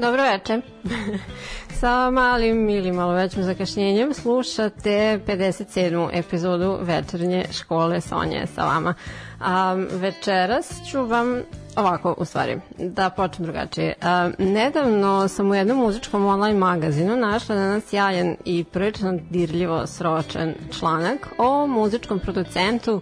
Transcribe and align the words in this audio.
Dobro 0.00 0.22
večer. 0.22 0.60
Sa 1.80 2.10
malim 2.10 2.68
ili 2.68 2.92
malo 2.92 3.12
većim 3.12 3.42
zakašnjenjem 3.42 4.14
slušate 4.14 5.20
57. 5.26 6.08
epizodu 6.12 6.78
večernje 6.80 7.44
škole 7.52 8.00
Sonje 8.00 8.46
sa 8.54 8.64
vama. 8.64 8.94
A, 9.40 9.74
večeras 9.92 10.72
ću 10.90 11.06
vam 11.06 11.42
ovako, 11.76 12.14
u 12.18 12.24
stvari, 12.24 12.60
da 12.78 13.10
počnem 13.10 13.46
drugačije. 13.46 13.94
A, 14.02 14.30
nedavno 14.38 15.28
sam 15.28 15.50
u 15.50 15.54
jednom 15.54 15.78
muzičkom 15.78 16.26
online 16.26 16.58
magazinu 16.58 17.16
našla 17.16 17.56
na 17.56 17.68
nas 17.68 17.92
jajan 17.92 18.36
i 18.44 18.64
prilično 18.64 19.18
dirljivo 19.30 19.86
sročen 19.86 20.54
članak 20.78 21.28
o 21.38 21.66
muzičkom 21.66 22.18
producentu 22.18 23.00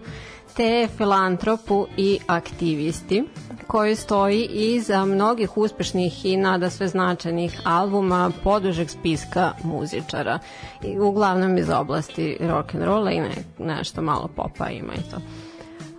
te 0.55 0.87
filantropu 0.97 1.87
i 1.97 2.19
aktivisti 2.27 3.23
koji 3.67 3.95
stoji 3.95 4.45
iza 4.45 5.05
mnogih 5.05 5.57
uspešnih 5.57 6.25
i 6.25 6.37
nada 6.37 6.69
sve 6.69 6.87
značajnih 6.87 7.61
albuma 7.63 8.31
podužeg 8.43 8.89
spiska 8.89 9.51
muzičara. 9.63 10.39
I 10.83 10.99
uglavnom 10.99 11.57
iz 11.57 11.69
oblasti 11.69 12.37
rock 12.39 12.75
and 12.75 12.83
rolla 12.83 13.11
i 13.11 13.19
ne, 13.19 13.35
nešto 13.59 14.01
malo 14.01 14.29
popa 14.35 14.69
ima 14.69 14.93
i 14.93 15.11
to. 15.11 15.17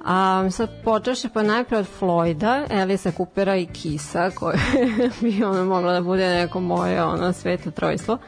A, 0.04 0.50
sad 0.50 0.70
počeše 0.84 1.28
pa 1.34 1.42
najpre 1.42 1.78
od 1.78 1.86
Floyda, 2.00 2.66
Elisa 2.70 3.10
Coopera 3.10 3.56
i 3.56 3.66
Kisa, 3.66 4.30
koje 4.30 4.58
bi 5.20 5.44
ono 5.44 5.64
moglo 5.64 5.92
da 5.92 6.00
bude 6.00 6.28
neko 6.28 6.60
moje 6.60 7.04
ono 7.04 7.32
sveto 7.32 7.70
trojstvo 7.70 8.18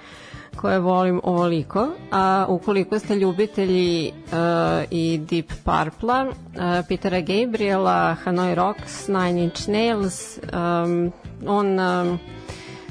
koje 0.56 0.78
volim 0.78 1.20
ovoliko. 1.24 1.88
A 2.10 2.46
ukoliko 2.48 2.98
ste 2.98 3.16
ljubitelji 3.16 4.12
uh, 4.24 4.32
i 4.90 5.18
Deep 5.18 5.46
Purple-a, 5.64 6.26
uh, 6.26 6.86
Petera 6.88 7.20
Gabriela, 7.20 8.16
Hanoi 8.24 8.54
Rocks, 8.54 9.08
Nine 9.08 9.42
Inch 9.44 9.68
Nails, 9.68 10.38
um, 10.52 11.12
on 11.46 11.78
um, 11.80 12.18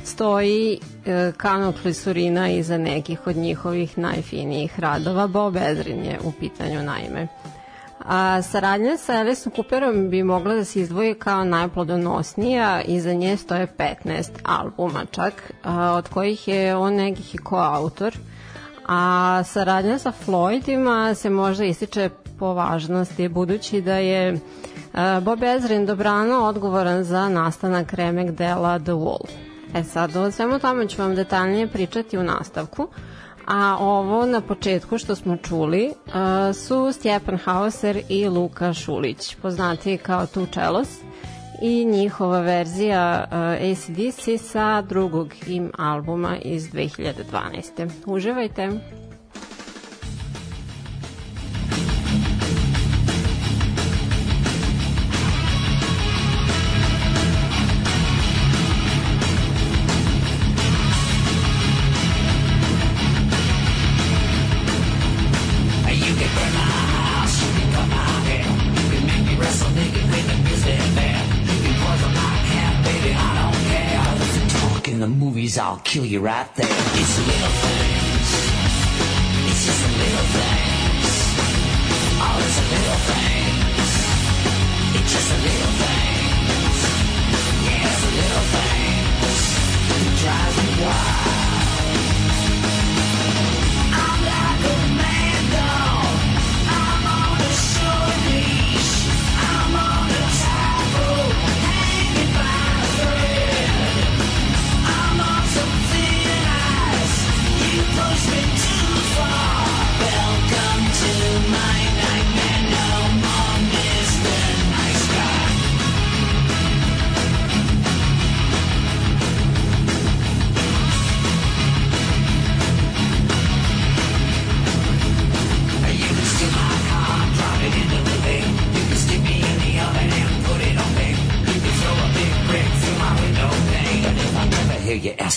stoji 0.06 0.80
e, 1.06 1.32
kanal 1.38 1.74
klisurina 1.82 2.50
iza 2.50 2.78
nekih 2.78 3.28
od 3.28 3.36
njihovih 3.36 3.98
najfinijih 3.98 4.80
radova. 4.80 5.28
Bob 5.28 5.56
Ezrin 5.56 6.04
je 6.04 6.20
u 6.24 6.32
pitanju 6.32 6.84
naime. 6.84 7.28
A 8.10 8.42
saradnja 8.42 8.98
sa 8.98 9.20
Alice 9.20 9.50
Cooperom 9.50 10.10
bi 10.10 10.24
mogla 10.24 10.54
da 10.56 10.66
se 10.66 10.80
izdvoji 10.82 11.14
kao 11.14 11.44
najplodonosnija, 11.44 12.82
iza 12.82 13.14
nje 13.14 13.38
stoje 13.38 13.68
15 13.78 14.30
albuma 14.44 15.06
čak, 15.12 15.54
a, 15.64 15.94
od 15.94 16.10
kojih 16.10 16.48
je 16.48 16.76
on 16.76 16.94
nekih 16.94 17.36
i 17.36 17.38
koautor. 17.38 18.18
A 18.88 19.44
saradnja 19.46 20.00
sa 20.00 20.12
Floydima 20.26 21.16
se 21.16 21.30
možda 21.30 21.66
ističe 21.66 22.10
po 22.40 22.54
važnosti, 22.54 23.28
budući 23.28 23.82
da 23.82 23.96
je 23.96 24.40
Bob 25.22 25.44
Ezrin 25.44 25.86
dobrano 25.86 26.46
odgovoran 26.46 27.04
za 27.04 27.30
nastanak 27.30 27.94
remek 27.94 28.32
dela 28.32 28.80
The 28.80 28.92
Wall. 28.92 29.28
E 29.76 29.84
sad, 29.84 30.16
o 30.16 30.32
svemu 30.32 30.60
tome 30.60 30.88
ću 30.88 31.02
vam 31.02 31.16
detaljnije 31.16 31.68
pričati 31.68 32.18
u 32.18 32.24
nastavku, 32.24 32.88
a 33.50 33.78
ovo 33.80 34.26
na 34.26 34.42
početku 34.42 34.98
što 34.98 35.16
smo 35.16 35.38
čuli 35.38 35.88
uh, 35.88 36.14
su 36.56 36.92
Stjepan 36.92 37.38
Hauser 37.38 38.02
i 38.10 38.28
Luka 38.28 38.74
Šulić, 38.74 39.36
poznati 39.42 39.98
kao 39.98 40.28
Tu 40.28 40.46
Čelos, 40.46 40.90
i 41.62 41.86
njihova 41.86 42.40
verzija 42.40 43.28
uh, 43.28 43.38
ACDC 43.38 44.42
sa 44.52 44.82
drugog 44.82 45.34
im 45.48 45.72
albuma 45.78 46.38
iz 46.38 46.72
2012. 46.72 47.90
Uživajte! 48.06 48.70
I'll 75.60 75.82
kill 75.84 76.06
you 76.06 76.22
right 76.22 76.48
there. 76.56 76.68
It's 76.70 77.16
the 77.18 77.24
little 77.28 77.50
things. 77.50 78.30
It's 79.50 79.66
just 79.66 79.82
the 79.84 79.92
little 79.92 80.28
things. 80.38 81.10
Oh, 82.22 82.40
it's 82.46 82.56
the 82.60 82.66
little 82.76 83.02
things. 83.12 83.90
It's 84.96 85.12
just 85.12 85.28
the 85.30 85.36
little 85.36 85.68
things. 85.68 85.79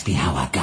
Hear 0.06 0.16
you 0.16 0.61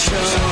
show. 0.00 0.49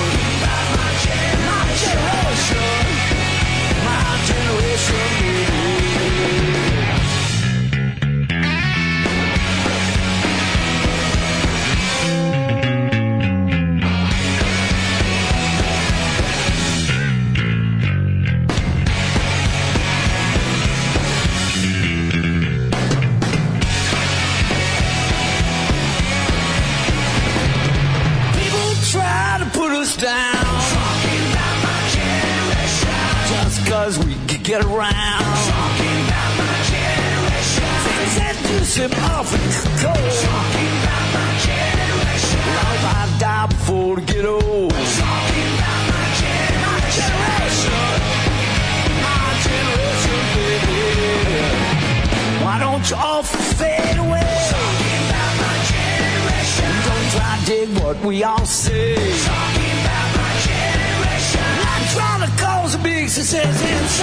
A 62.78 62.82
big 62.82 63.08
sensation. 63.08 63.46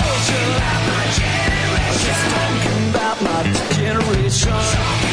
Talking 0.02 0.56
about 0.56 0.82
my 0.88 1.06
generation. 1.16 2.06
Just 2.06 2.24
talking 2.36 2.90
about 2.90 3.22
my 3.22 3.44
generation. 3.76 5.05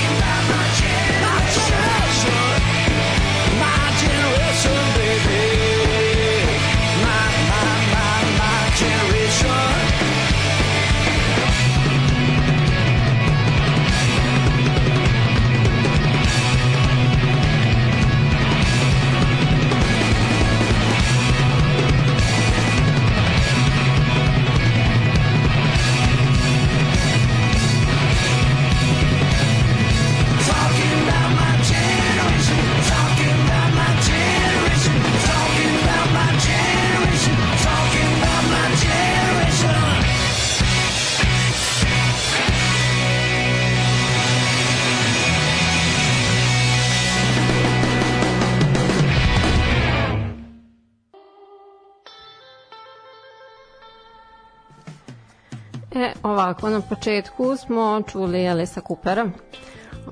Ovako, 56.43 56.71
na 56.71 56.81
početku 56.81 57.57
smo 57.57 58.03
čuli 58.13 58.45
Elisa 58.45 58.81
Coopera, 58.81 59.31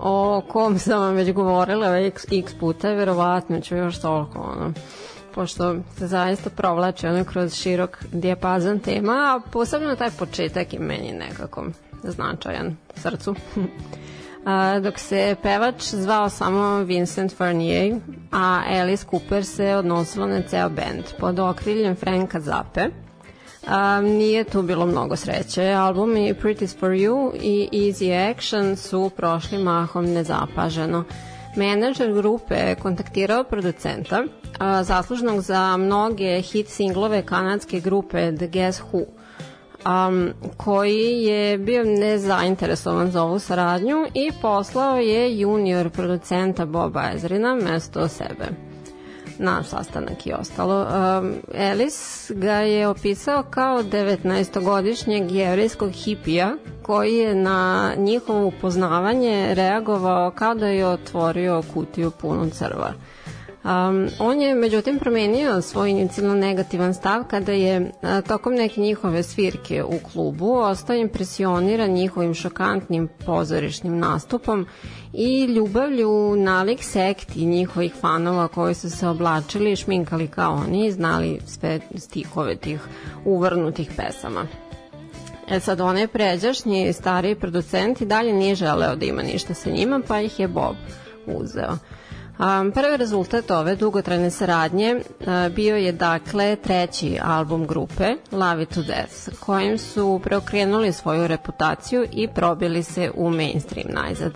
o 0.01 0.43
kom 0.49 0.79
sam 0.79 1.01
vam 1.01 1.15
već 1.15 1.33
govorila 1.33 1.99
x, 1.99 2.25
x 2.33 2.55
puta, 2.61 2.93
verovatno 2.93 3.61
ću 3.61 3.77
još 3.77 4.01
toliko, 4.01 4.39
ono, 4.39 4.73
pošto 5.35 5.75
se 5.97 6.07
zaista 6.07 6.51
provlači 6.51 7.07
ono 7.07 7.25
kroz 7.25 7.55
širok 7.55 8.05
dijapazan 8.13 8.79
tema, 8.79 9.13
a 9.13 9.51
posebno 9.51 9.97
taj 9.97 10.11
početak 10.11 10.73
je 10.73 10.79
meni 10.79 11.13
nekako 11.13 11.65
značajan 12.03 12.77
srcu. 12.95 13.35
A, 14.45 14.81
dok 14.81 14.99
se 14.99 15.37
pevač 15.43 15.83
zvao 15.83 16.29
samo 16.29 16.79
Vincent 16.79 17.37
Farnier, 17.37 17.97
a 18.33 18.63
Alice 18.67 19.05
Cooper 19.11 19.45
se 19.45 19.75
odnosilo 19.77 20.27
na 20.27 20.43
ceo 20.43 20.69
band 20.69 21.05
pod 21.19 21.39
okriljem 21.39 21.97
Franka 21.97 22.41
Zappe. 22.41 22.89
Um, 23.67 24.05
nije 24.05 24.45
tu 24.45 24.63
bilo 24.63 24.87
mnogo 24.87 25.17
sreće. 25.17 25.63
Albumi 25.63 26.35
Pretty's 26.35 26.79
for 26.79 26.91
You 26.91 27.33
i 27.43 27.69
Easy 27.73 28.31
Action 28.31 28.77
su 28.77 29.11
prošli 29.17 29.59
mahom 29.59 30.05
nezapaženo. 30.05 31.05
Menadžer 31.57 32.13
grupe 32.13 32.55
je 32.55 32.75
kontaktirao 32.75 33.45
producenta, 33.45 34.25
a, 34.59 34.83
zaslužnog 34.83 35.41
za 35.41 35.77
mnoge 35.77 36.41
hit 36.41 36.69
singlove 36.69 37.23
kanadske 37.27 37.81
grupe 37.81 38.37
The 38.37 38.47
Guess 38.47 38.83
Who, 38.93 39.05
um, 39.87 40.31
koji 40.57 41.23
je 41.23 41.59
bio 41.59 41.85
nezainteresovan 41.85 43.11
za 43.11 43.23
ovu 43.23 43.39
saradnju 43.39 44.07
i 44.15 44.31
poslao 44.43 44.97
je 44.97 45.41
junior 45.41 45.91
producenta 45.91 46.67
Boba 46.67 47.11
Ezrina 47.15 47.55
mesto 47.55 48.09
sebe 48.09 48.70
na 49.41 49.63
sastanak 49.63 50.27
i 50.27 50.33
ostalo. 50.33 50.87
Um, 51.21 51.35
Ellis 51.55 52.31
ga 52.35 52.53
je 52.55 52.89
opisao 52.89 53.43
kao 53.43 53.83
19-godišnjeg 53.83 55.33
jevrijskog 55.33 55.91
hipija 55.91 56.57
koji 56.83 57.17
je 57.17 57.35
na 57.35 57.93
njihovo 57.97 58.47
upoznavanje 58.47 59.55
reagovao 59.55 60.31
kao 60.31 60.55
da 60.55 60.67
je 60.67 60.87
otvorio 60.87 61.63
kutiju 61.75 62.11
punu 62.11 62.51
crva. 62.51 62.93
Um, 63.65 64.09
on 64.19 64.41
je 64.41 64.55
međutim 64.55 64.99
promenio 64.99 65.63
svoj 65.63 65.91
inicijalno 65.91 66.35
negativan 66.35 66.95
stav 66.95 67.25
kada 67.25 67.53
je 67.53 67.93
a, 68.03 68.21
tokom 68.21 68.55
neke 68.55 68.81
njihove 68.81 69.23
svirke 69.23 69.85
u 69.85 69.99
klubu 70.13 70.55
ostao 70.55 70.97
impresioniran 70.97 71.91
njihovim 71.91 72.35
šokantnim 72.35 73.09
pozorišnim 73.27 73.99
nastupom 73.99 74.67
i 75.13 75.45
ljubavlju 75.45 76.37
nalik 76.37 76.83
sekti 76.83 77.47
njihovih 77.47 77.95
fanova 78.01 78.49
koji 78.49 78.75
su 78.75 78.91
se 78.91 79.09
oblačili 79.09 79.73
i 79.73 79.77
šminkali 79.77 80.29
kao 80.29 80.53
oni 80.53 80.87
i 80.87 80.93
znali 80.93 81.41
sve 81.47 81.81
stihove 81.97 82.57
tih 82.57 82.81
uvrnutih 83.25 83.91
pesama. 83.97 84.47
E 85.51 85.61
sad, 85.61 85.81
onaj 85.81 86.07
pređašnji 86.07 86.93
stariji 86.93 87.35
producent 87.35 88.01
i 88.01 88.07
dalje 88.07 88.33
nije 88.33 88.55
želeo 88.55 88.97
da 88.97 89.07
ima 89.07 89.23
ništa 89.23 89.55
sa 89.55 89.71
njima, 89.71 90.01
pa 90.09 90.21
ih 90.21 90.41
je 90.41 90.49
Bob 90.49 90.77
uzeo. 91.27 91.77
Prvi 92.75 92.97
rezultat 92.97 93.51
ove 93.51 93.77
dugotrajne 93.77 94.31
saradnje 94.31 95.01
bio 95.51 95.77
je 95.77 95.93
dakle 95.93 96.57
treći 96.57 97.19
album 97.23 97.67
grupe 97.67 98.15
Love 98.33 98.63
It 98.63 98.75
To 98.75 98.83
Death 98.83 99.41
kojim 99.41 99.79
su 99.79 100.21
preokrenuli 100.25 100.93
svoju 100.93 101.27
reputaciju 101.27 102.07
i 102.13 102.29
probili 102.29 102.83
se 102.83 103.11
u 103.15 103.31
mainstream 103.31 103.89
najzad. 103.95 104.33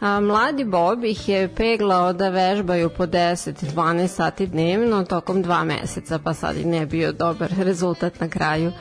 A, 0.00 0.20
mladi 0.20 0.64
Bob 0.64 1.04
ih 1.04 1.28
je 1.28 1.54
peglao 1.54 2.12
da 2.12 2.28
vežbaju 2.28 2.90
po 2.90 3.06
10-12 3.06 4.06
sati 4.06 4.46
dnevno 4.46 5.04
tokom 5.04 5.42
dva 5.42 5.64
meseca, 5.64 6.18
pa 6.18 6.34
sad 6.34 6.56
i 6.56 6.64
ne 6.64 6.86
bio 6.86 7.12
dobar 7.12 7.50
rezultat 7.68 8.20
na 8.20 8.28
kraju. 8.28 8.72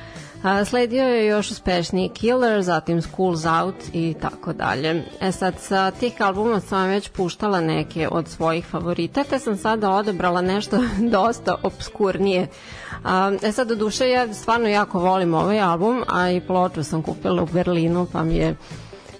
A, 0.43 0.65
sledio 0.65 1.03
je 1.03 1.25
još 1.25 1.51
uspešniji 1.51 2.09
Killer, 2.09 2.61
zatim 2.61 3.01
Schools 3.01 3.45
Out 3.45 3.75
i 3.93 4.15
tako 4.21 4.53
dalje. 4.53 5.03
E 5.21 5.31
sad, 5.31 5.53
sa 5.59 5.91
tih 5.91 6.21
albuma 6.21 6.59
sam 6.59 6.87
već 6.87 7.09
puštala 7.09 7.61
neke 7.61 8.07
od 8.11 8.27
svojih 8.27 8.65
favorita, 8.65 9.23
te 9.23 9.39
sam 9.39 9.57
sada 9.57 9.91
odebrala 9.91 10.41
nešto 10.41 10.77
dosta 11.17 11.55
obskurnije. 11.63 12.47
E 13.43 13.51
sad, 13.51 13.67
do 13.67 13.75
duše, 13.75 14.09
ja 14.09 14.33
stvarno 14.33 14.67
jako 14.67 14.99
volim 14.99 15.33
ovaj 15.33 15.59
album, 15.59 16.03
a 16.07 16.29
i 16.29 16.41
ploču 16.41 16.83
sam 16.83 17.01
kupila 17.01 17.43
u 17.43 17.45
Berlinu, 17.45 18.07
pa 18.13 18.23
mi 18.23 18.35
je 18.35 18.55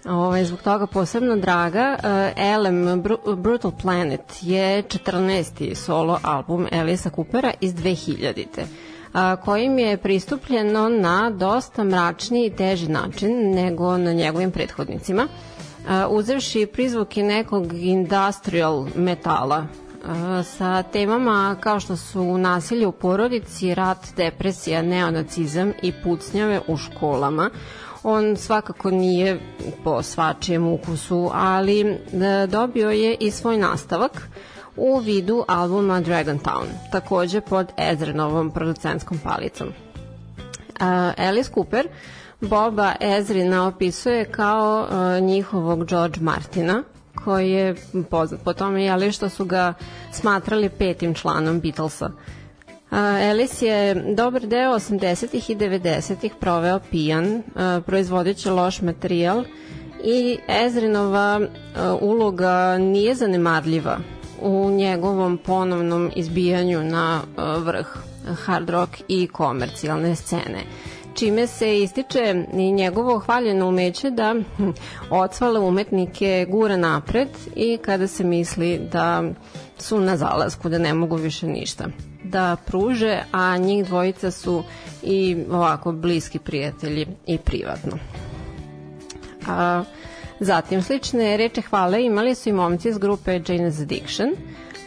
ovaj, 0.06 0.46
zbog 0.46 0.62
toga 0.62 0.88
posebno 0.88 1.36
draga. 1.36 1.98
Uh, 1.98 2.64
LM 2.66 3.02
Br 3.02 3.14
Brutal 3.36 3.72
Planet 3.82 4.22
je 4.42 4.84
14. 4.84 5.76
solo 5.76 6.20
album 6.24 6.68
Elisa 6.72 7.10
Coopera 7.10 7.52
iz 7.62 7.74
2000 7.74 8.44
a, 8.62 8.87
kojim 9.46 9.80
je 9.80 9.98
pristupljeno 9.98 10.90
na 10.90 11.30
dosta 11.30 11.84
mračniji 11.84 12.46
i 12.46 12.56
teži 12.56 12.88
način 12.88 13.52
nego 13.52 13.98
na 13.98 14.14
njegovim 14.14 14.52
prethodnicima, 14.52 15.28
uzevši 16.10 16.66
prizvuke 16.66 17.24
nekog 17.24 17.74
industrial 17.74 18.88
metala 18.96 19.66
sa 20.44 20.84
temama 20.84 21.56
kao 21.60 21.80
što 21.80 21.96
su 21.98 22.38
nasilje 22.38 22.88
u 22.88 22.92
porodici, 22.92 23.76
rat, 23.76 23.98
depresija, 24.18 24.82
neonacizam 24.82 25.74
i 25.82 25.94
pucnjave 26.04 26.62
u 26.68 26.78
školama. 26.78 27.50
On 28.04 28.38
svakako 28.38 28.92
nije 28.92 29.40
po 29.84 30.04
svačijem 30.04 30.68
ukusu, 30.68 31.30
ali 31.34 31.98
dobio 32.48 32.90
je 32.90 33.16
i 33.20 33.32
svoj 33.32 33.58
nastavak 33.58 34.30
u 34.78 35.00
vidu 35.00 35.44
albuma 35.48 36.02
Dragon 36.02 36.40
Town, 36.40 36.66
takođe 36.92 37.42
pod 37.42 37.68
Ezrinovom 37.78 38.52
producentskom 38.52 39.20
palicom. 39.24 39.68
Alice 41.18 41.52
Cooper 41.54 41.88
Boba 42.42 42.96
Ezrina 43.02 43.68
opisuje 43.68 44.26
kao 44.26 44.88
uh, 44.90 45.26
njihovog 45.26 45.86
George 45.86 46.20
Martina, 46.22 46.84
koji 47.24 47.52
je 47.52 47.76
poznat 48.10 48.42
po 48.44 48.54
tome 48.54 48.84
jeli, 48.84 49.12
što 49.12 49.30
su 49.30 49.46
ga 49.46 49.74
smatrali 50.12 50.70
petim 50.70 51.14
članom 51.14 51.60
Beatlesa. 51.60 52.10
Alice 53.32 53.68
je 53.68 53.96
dobar 54.16 54.42
deo 54.48 54.74
80. 54.74 55.52
i 55.52 55.56
90. 55.56 56.30
proveo 56.40 56.80
pijan, 56.92 57.36
uh, 57.36 57.44
proizvodeći 57.86 58.50
loš 58.50 58.82
materijal 58.82 59.44
i 60.04 60.38
Ezrinova 60.48 61.40
uh, 61.40 62.02
uloga 62.02 62.78
nije 62.78 63.16
zanemarljiva 63.16 63.98
u 64.42 64.70
njegovom 64.72 65.38
ponovnom 65.38 66.12
izbijanju 66.16 66.84
na 66.84 67.22
e, 67.24 67.42
vrh 67.60 67.88
hard 68.46 68.70
rock 68.70 68.92
i 69.08 69.28
komercijalne 69.28 70.16
scene 70.16 70.64
čime 71.14 71.48
se 71.48 71.78
ističe 71.78 72.46
i 72.54 72.72
njegovo 72.72 73.20
hvaljeno 73.20 73.68
umeće 73.68 74.10
da 74.12 74.36
odsvale 75.24 75.60
umetnike 75.60 76.46
gura 76.50 76.78
napred 76.78 77.30
i 77.56 77.78
kada 77.78 78.08
se 78.08 78.24
misli 78.24 78.80
da 78.92 79.24
su 79.78 80.00
na 80.00 80.18
zalasku, 80.18 80.70
da 80.70 80.78
ne 80.78 80.94
mogu 80.94 81.16
više 81.16 81.48
ništa 81.48 81.86
da 82.24 82.58
pruže, 82.66 83.24
a 83.32 83.58
njih 83.58 83.86
dvojica 83.86 84.32
su 84.32 84.64
i 85.04 85.38
ovako 85.52 85.92
bliski 85.92 86.40
prijatelji 86.40 87.08
i 87.26 87.38
privatno. 87.38 87.98
A, 89.48 89.84
Zatim, 90.40 90.82
slične 90.82 91.38
reče 91.38 91.62
hvale 91.62 92.04
imali 92.06 92.36
su 92.36 92.50
i 92.50 92.54
momci 92.54 92.90
iz 92.90 92.98
grupe 92.98 93.32
Jane's 93.40 93.82
Addiction, 93.82 94.30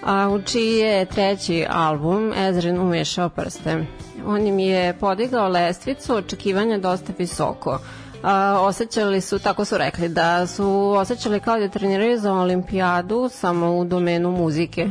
a 0.04 0.28
u 0.28 0.42
čiji 0.42 0.76
je 0.76 1.04
treći 1.04 1.66
album 1.70 2.32
Ezrin 2.32 2.80
umešao 2.80 3.28
prste. 3.28 3.86
On 4.26 4.46
im 4.46 4.58
je 4.58 4.98
podigao 4.98 5.48
lestvicu 5.48 6.14
očekivanja 6.14 6.78
dosta 6.78 7.12
visoko. 7.18 7.78
A, 8.22 8.56
osjećali 8.60 9.20
su, 9.20 9.38
tako 9.38 9.64
su 9.64 9.78
rekli, 9.78 10.08
da 10.08 10.46
su 10.46 10.92
osjećali 10.96 11.40
kao 11.40 11.58
da 11.58 11.68
treniraju 11.68 12.18
za 12.18 12.32
olimpijadu 12.32 13.28
samo 13.32 13.76
u 13.76 13.84
domenu 13.84 14.30
muzike. 14.30 14.86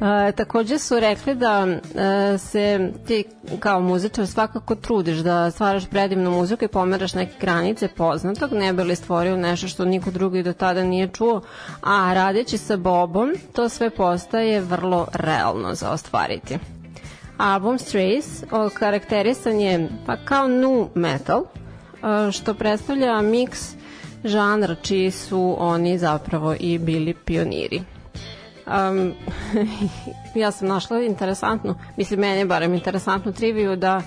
E, 0.00 0.32
takođe 0.32 0.78
su 0.78 1.00
rekli 1.00 1.34
da 1.34 1.66
e, 1.66 2.38
se 2.38 2.92
ti 3.06 3.24
kao 3.60 3.80
muzičar 3.80 4.26
svakako 4.26 4.74
trudiš 4.74 5.16
da 5.18 5.50
stvaraš 5.50 5.86
predivnu 5.86 6.30
muziku 6.30 6.64
i 6.64 6.68
pomeraš 6.68 7.14
neke 7.14 7.32
granice 7.40 7.88
poznatog, 7.88 8.52
ne 8.52 8.72
bi 8.72 8.82
li 8.82 8.96
stvorio 8.96 9.36
nešto 9.36 9.68
što 9.68 9.84
niko 9.84 10.10
drugi 10.10 10.42
do 10.42 10.52
tada 10.52 10.84
nije 10.84 11.08
čuo, 11.08 11.40
a 11.82 12.14
radeći 12.14 12.58
sa 12.58 12.76
Bobom 12.76 13.34
to 13.52 13.68
sve 13.68 13.90
postaje 13.90 14.60
vrlo 14.60 15.06
realno 15.12 15.74
za 15.74 15.90
ostvariti. 15.90 16.58
Album 17.38 17.78
Strays 17.78 18.44
karakterisan 18.74 19.60
je 19.60 19.88
pa 20.06 20.16
kao 20.16 20.48
nu 20.48 20.88
metal, 20.94 21.44
što 22.32 22.54
predstavlja 22.54 23.20
miks 23.22 23.74
žanra 24.24 24.74
čiji 24.74 25.10
su 25.10 25.56
oni 25.58 25.98
zapravo 25.98 26.54
i 26.60 26.78
bili 26.78 27.14
pioniri 27.14 27.95
um, 28.66 29.14
ja 30.42 30.50
sam 30.50 30.68
našla 30.68 31.02
interesantnu, 31.02 31.74
mislim 31.96 32.20
meni 32.20 32.38
je 32.38 32.46
barem 32.46 32.74
interesantnu 32.74 33.32
triviju 33.32 33.76
da 33.76 34.02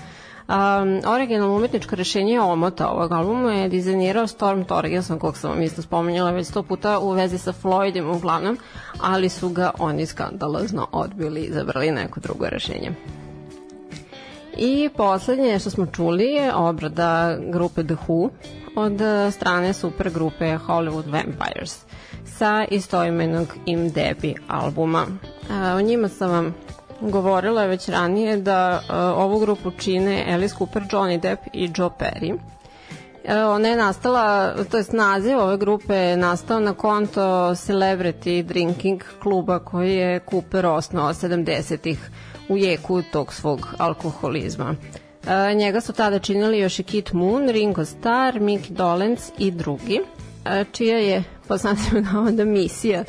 Um, 0.50 1.00
originalno 1.06 1.56
umetničko 1.56 1.96
rešenje 1.96 2.40
omota 2.40 2.88
ovog 2.88 3.12
albuma 3.12 3.52
je 3.52 3.68
dizajnirao 3.68 4.26
Storm 4.26 4.64
Torgerson, 4.64 5.18
kog 5.18 5.36
sam 5.36 5.50
vam 5.50 5.62
isto 5.62 5.82
spomenjala 5.82 6.30
već 6.30 6.46
sto 6.46 6.62
puta 6.62 6.98
u 6.98 7.10
vezi 7.10 7.38
sa 7.38 7.52
Floydom 7.52 8.16
uglavnom, 8.16 8.58
ali 9.00 9.28
su 9.28 9.48
ga 9.48 9.70
oni 9.78 10.06
skandalozno 10.06 10.86
odbili 10.92 11.40
i 11.40 11.44
izabrali 11.44 11.90
neko 11.90 12.20
drugo 12.20 12.48
rešenje. 12.48 12.92
I 14.56 14.88
poslednje 14.96 15.58
što 15.58 15.70
smo 15.70 15.86
čuli 15.86 16.24
je 16.24 16.54
obrada 16.54 17.36
grupe 17.40 17.84
The 17.84 17.96
Who 18.06 18.28
od 18.76 19.00
strane 19.32 19.72
super 19.72 20.10
grupe 20.10 20.58
Hollywood 20.66 21.10
Vampires 21.12 21.84
sa 22.40 22.64
istoimenog 22.70 23.48
Im 23.66 23.90
Debi 23.90 24.34
albuma. 24.48 25.06
O 25.76 25.80
njima 25.80 26.08
sam 26.08 26.30
vam 26.30 26.54
govorila 27.00 27.64
već 27.64 27.88
ranije 27.88 28.36
da 28.36 28.82
ovu 29.16 29.38
grupu 29.38 29.70
čine 29.70 30.24
Alice 30.32 30.54
Cooper, 30.58 30.82
Johnny 30.82 31.20
Depp 31.20 31.42
i 31.52 31.70
Joe 31.76 31.90
Perry. 31.98 32.38
Ona 33.54 33.68
je 33.68 33.76
nastala, 33.76 34.54
to 34.70 34.78
je 34.78 34.84
naziv 34.92 35.38
ove 35.38 35.56
grupe 35.56 35.94
je 35.94 36.16
nastao 36.16 36.60
na 36.60 36.74
konto 36.74 37.20
Celebrity 37.50 38.42
Drinking 38.42 39.02
kluba 39.22 39.58
koji 39.58 39.94
je 39.94 40.20
Cooper 40.30 40.66
osnovao 40.66 41.12
70-ih 41.12 42.10
u 42.48 42.56
jeku 42.56 43.02
tog 43.12 43.32
svog 43.32 43.68
alkoholizma. 43.78 44.74
njega 45.54 45.80
su 45.80 45.92
tada 45.92 46.18
činili 46.18 46.58
još 46.58 46.78
i 46.78 46.82
Kit 46.82 47.12
Moon, 47.12 47.48
Ringo 47.48 47.84
Starr, 47.84 48.40
Mick 48.40 48.68
Dolenz 48.68 49.20
i 49.38 49.50
drugi 49.50 50.00
čija 50.72 50.98
je 50.98 51.24
po 51.48 51.56
znacima 51.56 52.00
navoda 52.12 52.44
misija 52.44 53.04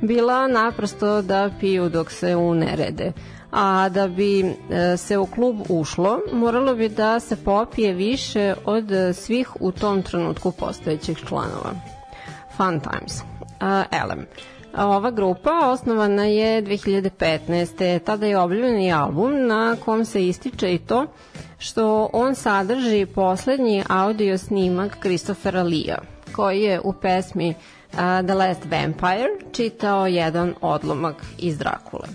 bila 0.00 0.46
naprosto 0.48 1.22
da 1.22 1.50
piju 1.60 1.88
dok 1.88 2.10
se 2.10 2.36
unerede. 2.36 3.12
A 3.50 3.88
da 3.88 4.08
bi 4.08 4.40
e, 4.40 4.96
se 4.96 5.18
u 5.18 5.26
klub 5.26 5.56
ušlo, 5.68 6.20
moralo 6.32 6.74
bi 6.74 6.88
da 6.88 7.20
se 7.20 7.36
popije 7.36 7.92
više 7.92 8.54
od 8.64 8.84
svih 9.14 9.48
u 9.60 9.72
tom 9.72 10.02
trenutku 10.02 10.52
postojećih 10.52 11.18
članova. 11.28 11.72
Fun 12.56 12.80
times. 12.80 13.22
Elem. 13.90 14.26
Ova 14.76 15.10
grupa 15.10 15.50
osnovana 15.62 16.24
je 16.24 16.62
2015. 16.62 17.98
Tada 17.98 18.26
je 18.26 18.38
objavljen 18.38 18.92
album 18.92 19.46
na 19.46 19.76
kom 19.84 20.04
se 20.04 20.26
ističe 20.26 20.74
i 20.74 20.78
to 20.78 21.06
što 21.58 22.10
on 22.12 22.34
sadrži 22.34 23.06
poslednji 23.06 23.84
audio 23.88 24.38
snimak 24.38 24.96
Kristofera 25.00 25.62
Lija, 25.62 25.98
koji 26.32 26.62
je 26.62 26.80
u 26.84 26.92
pesmi 26.92 27.48
uh, 27.50 27.98
The 27.98 28.34
Last 28.34 28.64
Vampire 28.64 29.28
čitao 29.52 30.06
jedan 30.06 30.54
odlomak 30.60 31.16
iz 31.38 31.58
Drakule. 31.58 32.08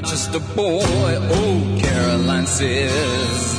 Not 0.00 0.10
just 0.10 0.32
a 0.34 0.40
boy. 0.54 0.82
Oh, 0.84 1.78
Caroline 1.80 2.46
says. 2.46 3.58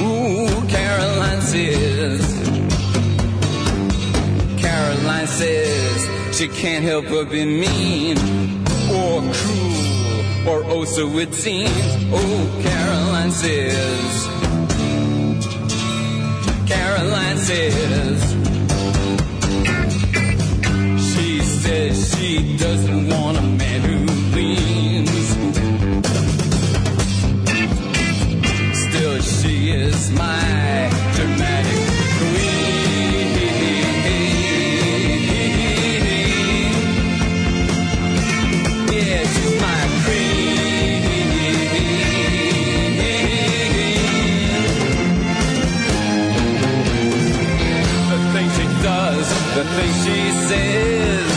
Ooh, 0.00 0.66
Caroline 0.68 1.40
says. 1.40 2.22
Caroline 4.60 5.26
says 5.28 6.36
she 6.36 6.48
can't 6.48 6.84
help 6.84 7.04
but 7.08 7.30
be 7.30 7.44
mean 7.44 8.16
or 8.90 9.20
cruel 9.32 10.48
or 10.50 10.64
oh 10.66 10.84
so 10.84 11.06
it 11.18 11.32
seems. 11.32 11.70
Oh, 12.10 12.60
Caroline 12.62 13.30
says. 13.30 14.26
Caroline 16.66 17.38
says. 17.38 18.20
She 21.14 21.40
says 21.40 22.14
she 22.16 22.56
doesn't 22.56 23.08
want 23.08 23.38
a 23.38 23.61
the 49.54 49.64
things 49.64 49.96
she 50.04 50.20
says. 50.48 51.30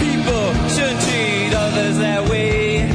People 0.00 0.46
shouldn't 0.74 1.00
treat 1.02 1.52
others 1.54 1.98
that 1.98 2.26
way. 2.30 2.88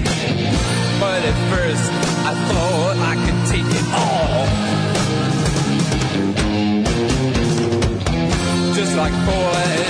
But 1.00 1.22
at 1.32 1.38
first, 1.54 1.92
I 2.30 2.34
thought 2.50 2.98
I 3.12 3.16
could 3.24 3.40
take 3.54 3.70
it 3.80 3.88
all. 3.94 4.46
Just 8.74 8.96
like 8.98 9.14
poison 9.26 9.83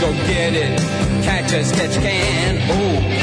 go 0.00 0.12
get 0.26 0.54
it, 0.54 0.78
catch 1.22 1.52
as 1.52 1.70
catch 1.72 1.94
can. 1.96 2.56
Oh, 2.70 3.19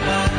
my 0.00 0.37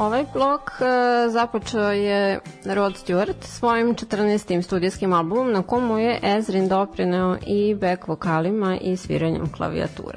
Ovaj 0.00 0.24
blok 0.34 0.70
e, 0.80 1.28
započeo 1.28 1.90
je 1.90 2.40
Rod 2.64 2.94
Stewart 2.94 3.44
svojim 3.44 3.94
14. 3.94 4.62
studijskim 4.62 5.12
albumom 5.12 5.52
na 5.52 5.62
komu 5.62 5.98
je 5.98 6.20
Ezrin 6.22 6.68
doprineo 6.68 7.36
i 7.46 7.74
back 7.74 8.08
vokalima 8.08 8.78
i 8.80 8.96
sviranjem 8.96 9.52
klavijatura. 9.52 10.09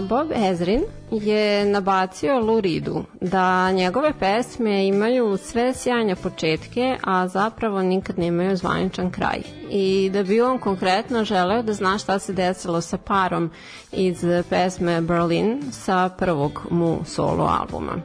Bob 0.00 0.32
Ezrin 0.50 0.82
je 1.10 1.64
nabacio 1.64 2.38
Lou 2.38 2.60
Reedu 2.60 3.04
da 3.20 3.72
njegove 3.72 4.12
pesme 4.18 4.86
imaju 4.86 5.36
sve 5.36 5.74
sjajne 5.74 6.16
početke, 6.16 6.96
a 7.04 7.28
zapravo 7.28 7.82
nikad 7.82 8.18
nemaju 8.18 8.56
zvaničan 8.56 9.10
kraj. 9.10 9.42
I 9.70 10.10
da 10.12 10.22
bi 10.22 10.40
on 10.40 10.58
konkretno 10.58 11.24
želeo 11.24 11.62
da 11.62 11.72
zna 11.72 11.98
šta 11.98 12.18
se 12.18 12.32
desilo 12.32 12.80
sa 12.80 12.96
parom 12.96 13.50
iz 13.92 14.24
pesme 14.50 15.00
Berlin 15.00 15.62
sa 15.72 16.08
prvog 16.18 16.66
mu 16.70 16.98
solo 17.04 17.44
albuma. 17.44 17.96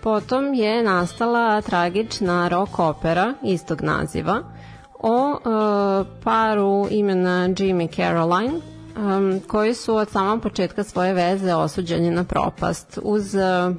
Potom 0.00 0.54
je 0.54 0.82
nastala 0.82 1.60
tragična 1.60 2.48
rock 2.48 2.78
opera 2.78 3.34
istog 3.42 3.82
naziva 3.82 4.42
o 4.98 5.32
e, 5.32 6.04
paru 6.24 6.86
imena 6.90 7.48
Jimmy 7.48 7.96
Caroline 7.96 8.77
um, 8.98 9.40
koji 9.46 9.74
su 9.74 9.96
od 9.96 10.10
samog 10.10 10.42
početka 10.42 10.84
svoje 10.84 11.14
veze 11.14 11.54
osuđeni 11.54 12.10
na 12.10 12.24
propast 12.24 12.98
uz 13.02 13.34
uh, 13.34 13.76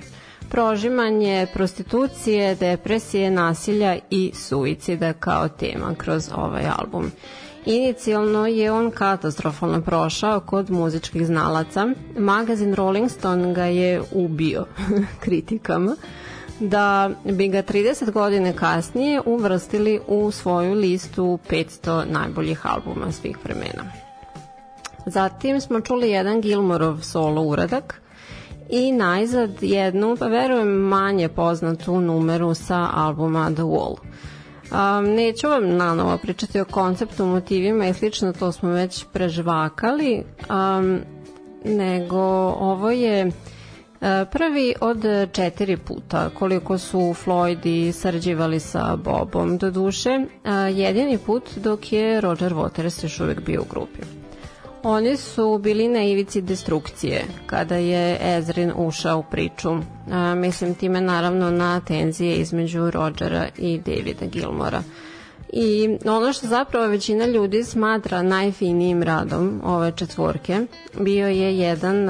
prožimanje 0.49 1.47
prostitucije, 1.53 2.55
depresije, 2.55 3.32
nasilja 3.32 3.97
i 4.09 4.32
suicida 4.36 5.13
kao 5.13 5.47
tema 5.47 5.95
kroz 5.97 6.30
ovaj 6.36 6.63
album. 6.78 7.11
Inicijalno 7.65 8.47
je 8.47 8.72
on 8.72 8.91
katastrofalno 8.91 9.82
prošao 9.82 10.39
kod 10.39 10.72
muzičkih 10.72 11.26
znalaca. 11.26 11.88
Magazin 12.17 12.74
Rolling 12.74 13.11
Stone 13.11 13.53
ga 13.53 13.65
je 13.65 14.01
ubio 14.11 14.65
kritikama 15.24 15.95
da 16.59 17.09
bi 17.24 17.47
ga 17.47 17.63
30 17.63 18.11
godine 18.11 18.55
kasnije 18.55 19.22
uvrstili 19.26 19.99
u 20.07 20.32
svoju 20.32 20.74
listu 20.74 21.39
500 21.49 22.05
najboljih 22.11 22.65
albuma 22.65 23.11
svih 23.11 23.38
vremena. 23.43 24.09
Zatim 25.10 25.62
smo 25.62 25.82
čuli 25.82 26.10
jedan 26.10 26.41
Gilmorov 26.41 27.01
solo 27.01 27.41
uradak 27.41 28.01
i 28.70 28.91
najzad 28.91 29.49
jednu, 29.62 30.16
pa 30.20 30.28
verujem 30.28 30.68
manje 30.68 31.30
poznatu 31.30 32.01
numeru 32.01 32.53
sa 32.53 32.89
albuma 32.95 33.51
The 33.51 33.64
Wall. 33.64 33.95
Um, 34.72 35.05
neću 35.05 35.47
vam 35.47 35.78
nanovo 35.78 36.18
pričati 36.18 36.60
o 36.60 36.66
konceptu, 36.66 37.26
motivima 37.26 37.88
i 37.88 37.93
slično, 37.93 38.34
to 38.34 38.51
smo 38.51 38.70
već 38.70 39.05
prežvakali, 39.14 40.24
um, 40.49 40.99
nego 41.66 42.20
ovo 42.60 42.89
je 42.91 43.26
uh, 43.26 43.34
Prvi 44.32 44.74
od 44.82 45.05
četiri 45.32 45.78
puta 45.78 46.30
koliko 46.30 46.78
su 46.78 46.97
Floydi 46.97 47.91
sarađivali 47.91 48.60
sa 48.60 48.95
Bobom, 48.95 49.57
do 49.57 49.72
duše 49.72 50.26
jedini 50.74 51.18
put 51.18 51.43
dok 51.55 51.91
je 51.91 52.22
Roger 52.22 52.53
Waters 52.53 53.03
još 53.03 53.20
uvek 53.20 53.45
bio 53.45 53.62
u 53.62 53.66
grupi. 53.72 54.18
Oni 54.84 55.18
su 55.18 55.58
bili 55.58 55.88
na 55.88 56.04
ivici 56.04 56.42
destrukcije 56.42 57.24
kada 57.46 57.76
je 57.76 58.18
Ezrin 58.38 58.72
ušao 58.78 59.20
u 59.20 59.24
priču. 59.24 59.70
A, 60.12 60.36
mislim 60.36 60.76
time 60.76 61.02
naravno 61.02 61.52
na 61.52 61.80
tenzije 61.80 62.36
između 62.36 62.92
Rodgera 62.92 63.48
i 63.58 63.78
Davida 63.78 64.26
Gilmora. 64.26 64.84
I 65.54 65.98
ono 66.06 66.34
što 66.34 66.48
zapravo 66.48 66.88
većina 66.88 67.26
ljudi 67.26 67.64
smatra 67.64 68.22
najfinijim 68.22 69.04
radom 69.04 69.62
ove 69.66 69.92
četvorke 69.92 70.60
bio 71.00 71.28
je 71.28 71.58
jedan 71.60 72.08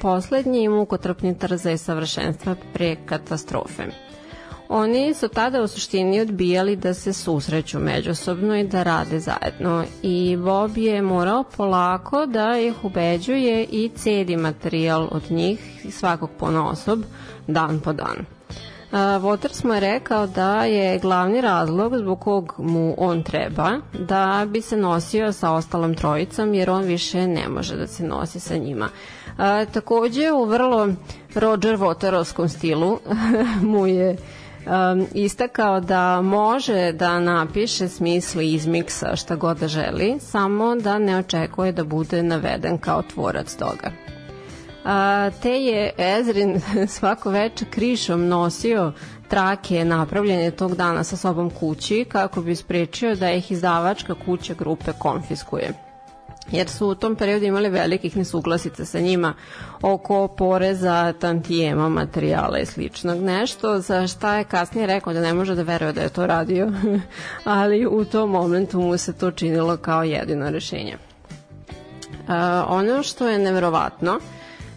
poslednji 0.00 0.68
mukotrpni 0.68 1.38
trzaj 1.38 1.78
savršenstva 1.78 2.54
pre 2.72 2.96
katastrofe. 3.06 4.07
Oni 4.68 5.14
su 5.14 5.28
tada 5.28 5.62
u 5.62 5.68
suštini 5.68 6.20
odbijali 6.20 6.76
da 6.76 6.94
se 6.94 7.12
susreću 7.12 7.78
međusobno 7.78 8.56
i 8.56 8.66
da 8.66 8.82
rade 8.82 9.20
zajedno 9.20 9.84
i 10.02 10.36
Bob 10.36 10.78
je 10.78 11.02
morao 11.02 11.44
polako 11.56 12.26
da 12.26 12.58
ih 12.58 12.84
ubeđuje 12.84 13.64
i 13.64 13.90
cedi 13.96 14.36
materijal 14.36 15.08
od 15.10 15.30
njih 15.30 15.86
svakog 15.90 16.30
ponosob 16.38 17.02
dan 17.46 17.80
po 17.80 17.92
dan. 17.92 18.16
Waters 18.92 19.64
mu 19.64 19.74
je 19.74 19.80
rekao 19.80 20.26
da 20.26 20.64
je 20.64 20.98
glavni 20.98 21.40
razlog 21.40 21.96
zbog 21.96 22.20
kog 22.20 22.54
mu 22.58 22.94
on 22.98 23.22
treba 23.22 23.70
da 23.92 24.46
bi 24.48 24.60
se 24.60 24.76
nosio 24.76 25.32
sa 25.32 25.52
ostalom 25.52 25.94
trojicom 25.94 26.54
jer 26.54 26.70
on 26.70 26.84
više 26.84 27.26
ne 27.26 27.48
može 27.48 27.76
da 27.76 27.86
se 27.86 28.04
nosi 28.04 28.40
sa 28.40 28.56
njima. 28.56 28.88
A, 29.38 29.64
takođe 29.64 30.32
u 30.32 30.44
vrlo 30.44 30.88
Roger 31.34 31.76
Waterovskom 31.76 32.48
stilu 32.48 32.98
mu 33.72 33.86
je 33.86 34.16
um, 34.68 35.06
istakao 35.14 35.80
da 35.80 36.22
može 36.22 36.92
da 36.92 37.20
napiše 37.20 37.88
smisli 37.88 38.52
izmiksa 38.52 39.16
šta 39.16 39.36
god 39.36 39.58
da 39.58 39.68
želi, 39.68 40.16
samo 40.20 40.76
da 40.76 40.98
ne 40.98 41.18
očekuje 41.18 41.72
da 41.72 41.84
bude 41.84 42.22
naveden 42.22 42.78
kao 42.78 43.02
tvorac 43.02 43.54
toga. 43.54 43.90
A, 44.84 45.30
te 45.42 45.50
je 45.50 45.92
Ezrin 45.98 46.60
svako 46.96 47.30
večer 47.30 47.68
krišom 47.70 48.28
nosio 48.28 48.92
trake 49.28 49.84
napravljene 49.84 50.50
tog 50.50 50.74
dana 50.76 51.04
sa 51.04 51.16
sobom 51.16 51.50
kući 51.50 52.04
kako 52.08 52.42
bi 52.42 52.56
sprečio 52.56 53.14
da 53.14 53.30
ih 53.30 53.52
izdavačka 53.52 54.14
kuća 54.26 54.54
grupe 54.54 54.92
konfiskuje 54.98 55.87
jer 56.50 56.68
su 56.68 56.88
u 56.88 56.94
tom 56.94 57.16
periodu 57.16 57.44
imali 57.44 57.68
velikih 57.68 58.16
nesuglasica 58.16 58.84
sa 58.84 59.00
njima 59.00 59.34
oko 59.82 60.28
poreza, 60.28 61.12
tantijema, 61.12 61.88
materijala 61.88 62.58
i 62.58 62.66
sličnog. 62.66 63.20
Nešto 63.20 63.80
za 63.80 64.06
šta 64.06 64.36
je 64.36 64.44
kasnije 64.44 64.86
rekao 64.86 65.12
da 65.12 65.20
ne 65.20 65.34
može 65.34 65.54
da 65.54 65.62
veruje 65.62 65.92
da 65.92 66.00
je 66.00 66.08
to 66.08 66.26
radio, 66.26 66.72
ali 67.44 67.86
u 67.86 68.04
tom 68.04 68.30
momentu 68.30 68.80
mu 68.80 68.98
se 68.98 69.12
to 69.12 69.30
činilo 69.30 69.76
kao 69.76 70.02
jedino 70.02 70.50
rešenje. 70.50 70.96
Uh, 72.28 72.34
ono 72.68 73.02
što 73.02 73.28
je 73.28 73.38
neverovatno 73.38 74.18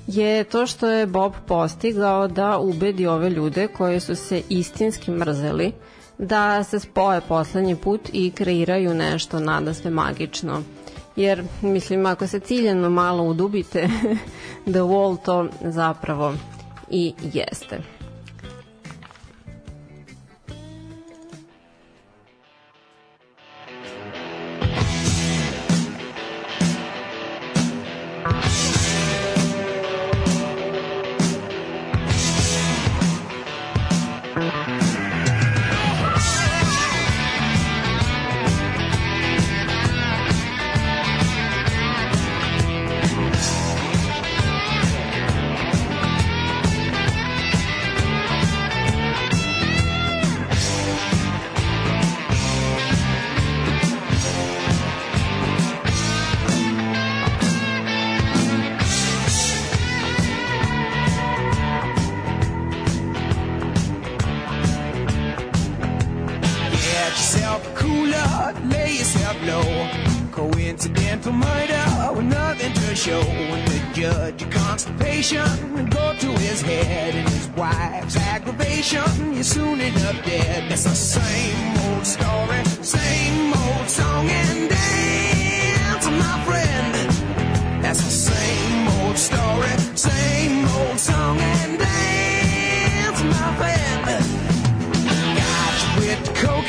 je 0.07 0.43
to 0.43 0.67
što 0.67 0.89
je 0.89 1.05
Bob 1.05 1.33
postigao 1.47 2.27
da 2.27 2.57
ubedi 2.57 3.07
ove 3.07 3.29
ljude 3.29 3.67
koji 3.67 3.99
su 3.99 4.15
se 4.15 4.41
istinski 4.49 5.11
mrzeli 5.11 5.71
da 6.17 6.63
se 6.63 6.79
spoje 6.79 7.21
poslednji 7.21 7.75
put 7.75 8.09
i 8.13 8.31
kreiraju 8.31 8.93
nešto 8.93 9.39
nada 9.39 9.73
sve 9.73 9.91
magično 9.91 10.63
jer 11.15 11.43
mislim 11.61 12.05
ako 12.05 12.27
se 12.27 12.39
ciljeno 12.39 12.89
malo 12.89 13.23
udubite 13.23 13.89
The 14.73 14.79
Wall 14.79 15.17
to 15.25 15.47
zapravo 15.61 16.33
i 16.89 17.13
jeste. 17.33 18.00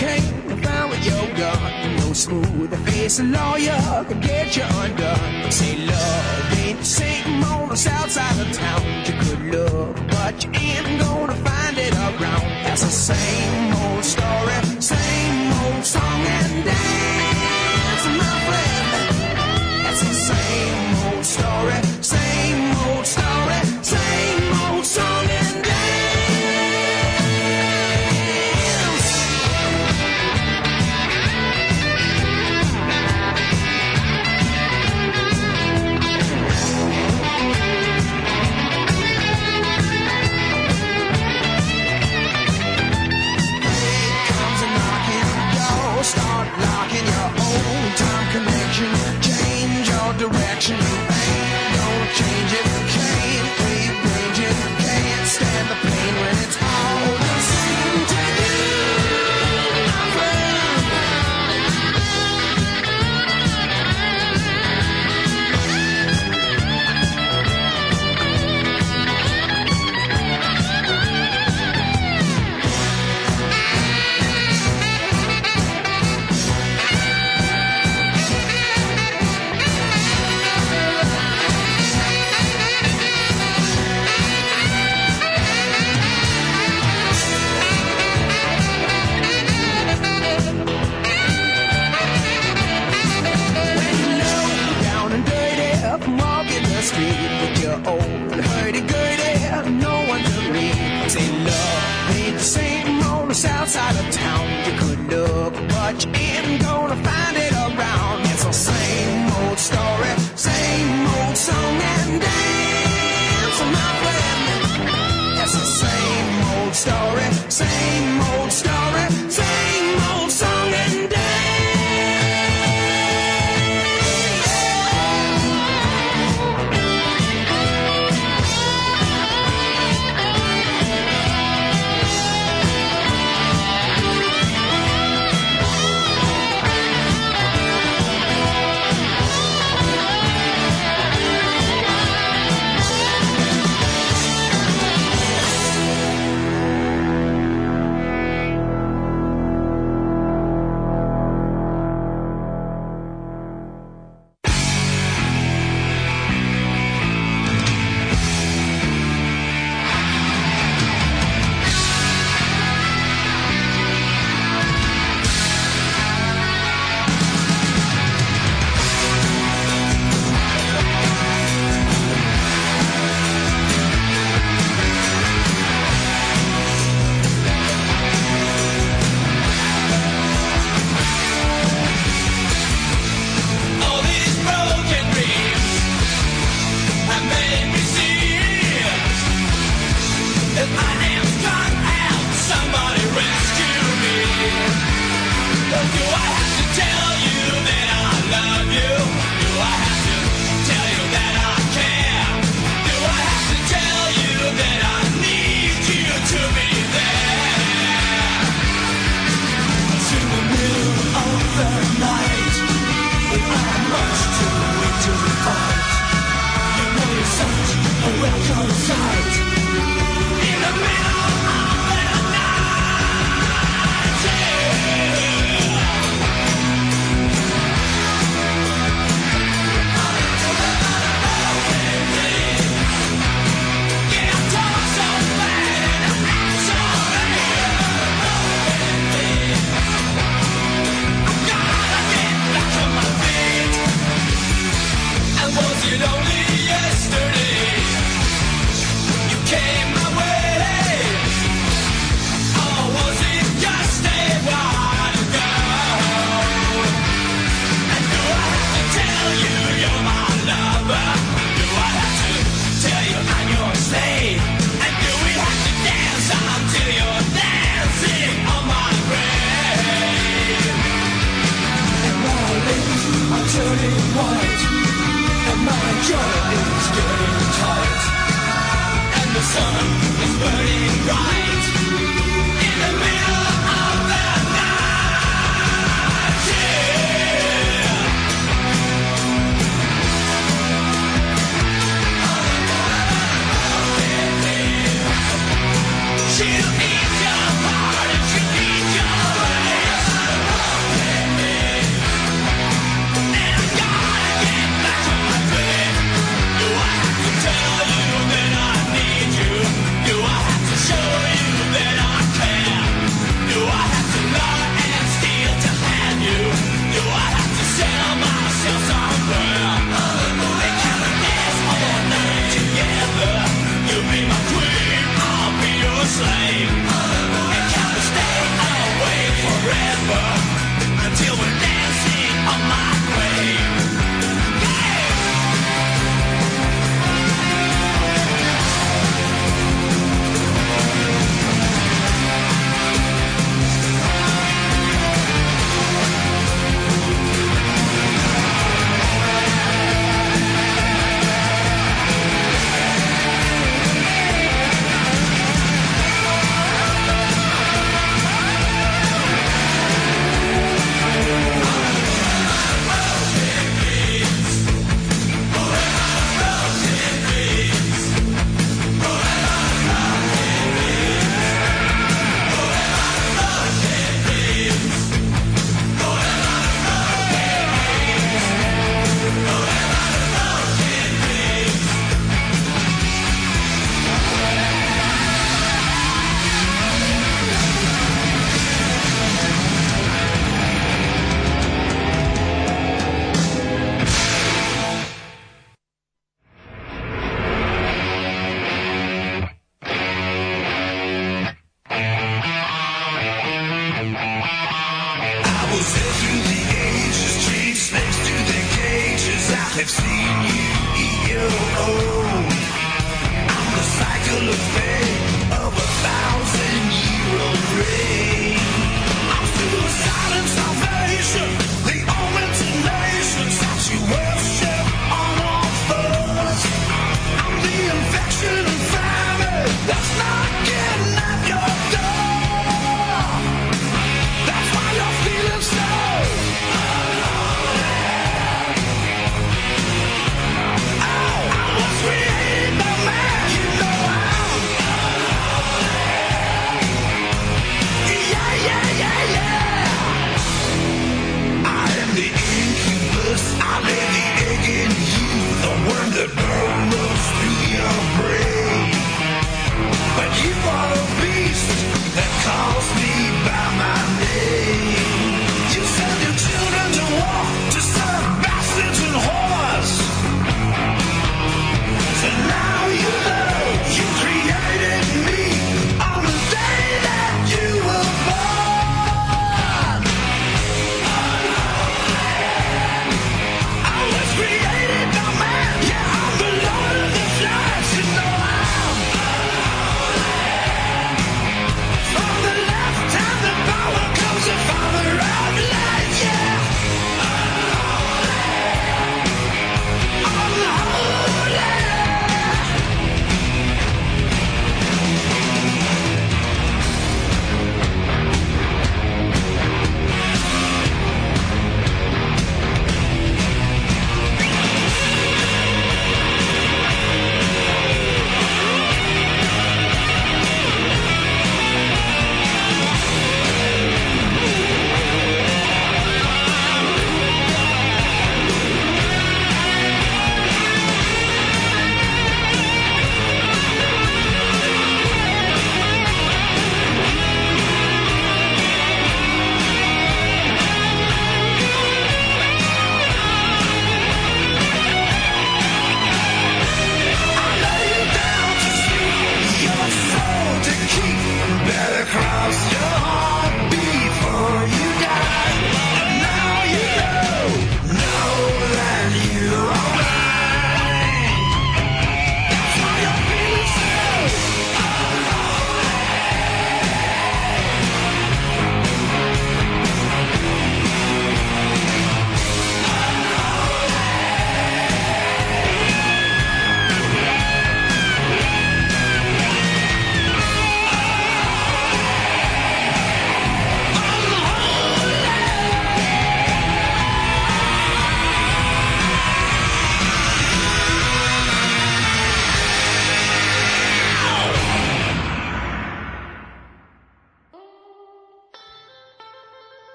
can't 0.00 0.48
define 0.48 0.88
what 0.88 1.02
you 1.04 1.20
got. 1.36 1.60
No 2.00 2.12
smooth 2.12 2.72
face 2.86 3.20
lawyer 3.20 4.04
can 4.08 4.20
get 4.20 4.56
you 4.56 4.64
undone. 4.82 5.52
Say 5.52 5.76
love 5.86 6.58
ain't 6.62 6.78
the 6.78 6.84
same 6.84 7.44
on 7.44 7.68
the 7.68 7.76
south 7.76 8.10
side 8.10 8.38
of 8.44 8.50
town. 8.52 8.82
You 9.06 9.14
could 9.22 9.42
look, 9.54 9.96
but 10.14 10.34
you 10.42 10.50
ain't 10.54 11.00
gonna 11.02 11.36
find 11.48 11.76
it 11.86 11.94
around. 11.94 12.46
That's 12.64 12.82
the 12.82 12.94
same 13.10 13.74
old 13.82 14.04
story, 14.04 14.58
same 14.80 15.52
old 15.62 15.84
song 15.84 16.20
and 16.38 16.64
dance, 16.70 18.04
my 18.20 18.34
friend. 18.48 18.86
That's 19.84 20.02
the 20.08 20.14
same 20.28 21.14
old 21.14 21.24
story. 21.36 21.89
Revolution. 50.70 50.99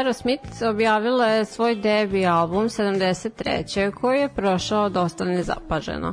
Aerosmith 0.00 0.62
objavila 0.70 1.26
je 1.26 1.44
svoj 1.44 1.74
debi 1.74 2.26
album 2.26 2.68
73. 2.68 3.92
koji 3.94 4.20
je 4.20 4.28
prošao 4.28 4.88
dosta 4.88 5.24
nezapaženo. 5.24 6.12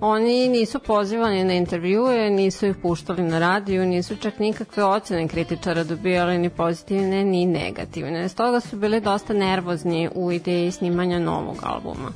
Oni 0.00 0.48
nisu 0.48 0.78
pozivani 0.78 1.44
na 1.44 1.52
intervjue, 1.52 2.30
nisu 2.30 2.66
ih 2.66 2.76
puštali 2.82 3.22
na 3.22 3.38
radiju, 3.38 3.86
nisu 3.86 4.16
čak 4.16 4.38
nikakve 4.38 4.84
ocene 4.84 5.28
kritičara 5.28 5.84
dobijali 5.84 6.38
ni 6.38 6.50
pozitivne 6.50 7.24
ni 7.24 7.46
negativne. 7.46 8.28
Stoga 8.28 8.60
su 8.60 8.76
bili 8.76 9.00
dosta 9.00 9.32
nervozni 9.34 10.08
u 10.14 10.32
ideji 10.32 10.70
snimanja 10.70 11.18
novog 11.18 11.56
albuma. 11.62 12.08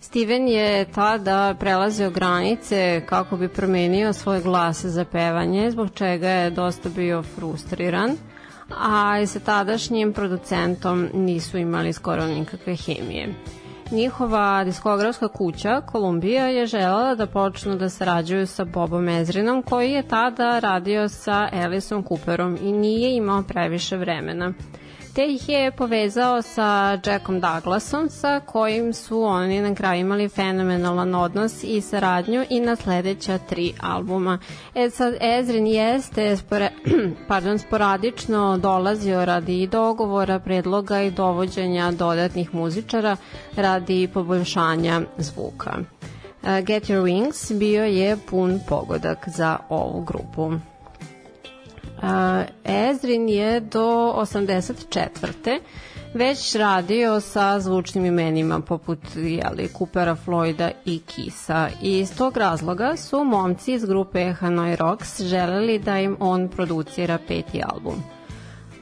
Steven 0.00 0.48
je 0.48 0.84
tada 0.84 1.54
prelazio 1.60 2.10
granice 2.10 3.02
kako 3.06 3.36
bi 3.36 3.48
promenio 3.48 4.12
svoj 4.12 4.40
glas 4.40 4.84
za 4.84 5.04
pevanje, 5.04 5.70
zbog 5.70 5.88
čega 5.94 6.28
je 6.28 6.50
dosta 6.50 6.88
bio 6.88 7.22
frustriran, 7.22 8.16
a 8.70 9.26
sa 9.26 9.40
tadašnjim 9.40 10.12
producentom 10.12 11.08
nisu 11.14 11.58
imali 11.58 11.92
skoro 11.92 12.26
nikakve 12.26 12.76
hemije. 12.76 13.34
Njihova 13.90 14.64
diskografska 14.64 15.28
kuća, 15.28 15.82
Columbia, 15.92 16.46
je 16.46 16.66
želela 16.66 17.14
da 17.14 17.26
počnu 17.26 17.76
da 17.76 17.88
sarađuju 17.88 18.46
sa 18.46 18.64
Bobom 18.64 19.08
Ezrinom, 19.08 19.62
koji 19.62 19.92
je 19.92 20.08
tada 20.08 20.58
radio 20.58 21.08
sa 21.08 21.48
Aliceom 21.52 22.04
Cooperom 22.08 22.58
i 22.62 22.72
nije 22.72 23.16
imao 23.16 23.42
previše 23.42 23.96
vremena 23.96 24.52
te 25.16 25.26
ih 25.26 25.48
je 25.48 25.70
povezao 25.70 26.42
sa 26.42 26.98
Jackom 27.06 27.40
Douglasom 27.40 28.10
sa 28.10 28.40
kojim 28.40 28.92
su 28.92 29.22
oni 29.22 29.60
na 29.60 29.74
kraju 29.74 30.00
imali 30.00 30.28
fenomenalan 30.28 31.14
odnos 31.14 31.64
i 31.64 31.80
saradnju 31.80 32.44
i 32.50 32.60
na 32.60 32.76
sledeća 32.76 33.38
tri 33.38 33.72
albuma. 33.80 34.38
E 34.74 34.90
sad 34.90 35.14
Ezrin 35.20 35.66
jeste 35.66 36.36
spore, 36.36 36.70
pardon, 37.28 37.58
sporadično 37.58 38.58
dolazio 38.58 39.24
radi 39.24 39.66
dogovora, 39.66 40.38
predloga 40.38 41.02
i 41.02 41.10
dovođenja 41.10 41.92
dodatnih 41.92 42.54
muzičara 42.54 43.16
radi 43.56 44.08
poboljšanja 44.14 45.00
zvuka. 45.18 45.78
Uh, 46.42 46.48
Get 46.64 46.84
Your 46.84 47.02
Wings 47.02 47.58
bio 47.58 47.84
je 47.84 48.16
pun 48.30 48.60
pogodak 48.68 49.28
za 49.28 49.58
ovu 49.68 50.04
grupu. 50.04 50.52
Ezrin 52.64 53.28
je 53.28 53.60
do 53.60 54.14
84. 54.16 55.60
već 56.14 56.54
radio 56.54 57.20
sa 57.20 57.60
zvučnim 57.60 58.04
imenima 58.04 58.60
poput 58.60 58.98
jeli, 59.16 59.68
Coopera, 59.78 60.16
Floyda 60.26 60.70
i 60.84 60.98
Kisa 60.98 61.68
i 61.82 61.98
iz 61.98 62.16
tog 62.16 62.36
razloga 62.36 62.96
su 62.96 63.24
momci 63.24 63.72
iz 63.72 63.84
grupe 63.84 64.32
Hanoi 64.32 64.76
Rocks 64.76 65.20
želeli 65.20 65.78
da 65.78 65.98
im 65.98 66.16
on 66.20 66.48
producira 66.48 67.18
peti 67.28 67.62
album. 67.72 68.15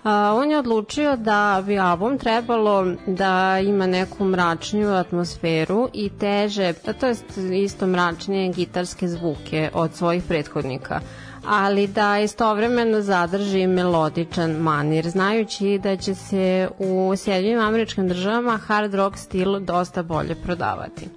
On 0.07 0.51
je 0.51 0.59
odlučio 0.59 1.17
da 1.17 1.63
bi 1.67 1.79
album 1.79 2.19
trebalo 2.19 2.87
da 3.07 3.59
ima 3.61 3.87
neku 3.87 4.25
mračniju 4.25 4.91
atmosferu 4.91 5.89
i 5.93 6.11
teže, 6.11 6.73
to 7.01 7.07
jest 7.07 7.25
isto 7.53 7.87
mračnije 7.87 8.53
gitarske 8.53 9.09
zvuke 9.09 9.71
od 9.75 9.95
svojih 9.95 10.23
prethodnika 10.23 11.01
ali 11.47 11.87
da 11.87 12.19
istovremeno 12.19 13.01
zadrži 13.01 13.67
melodičan 13.67 14.51
manir, 14.51 15.09
znajući 15.09 15.81
da 15.83 15.97
će 15.97 16.15
se 16.15 16.69
u 16.79 17.15
Sjedinjim 17.17 17.61
američkim 17.61 18.09
državama 18.09 18.57
hard 18.57 18.95
rock 18.95 19.17
stil 19.19 19.61
dosta 19.61 20.03
bolje 20.03 20.35
prodavati. 20.35 21.09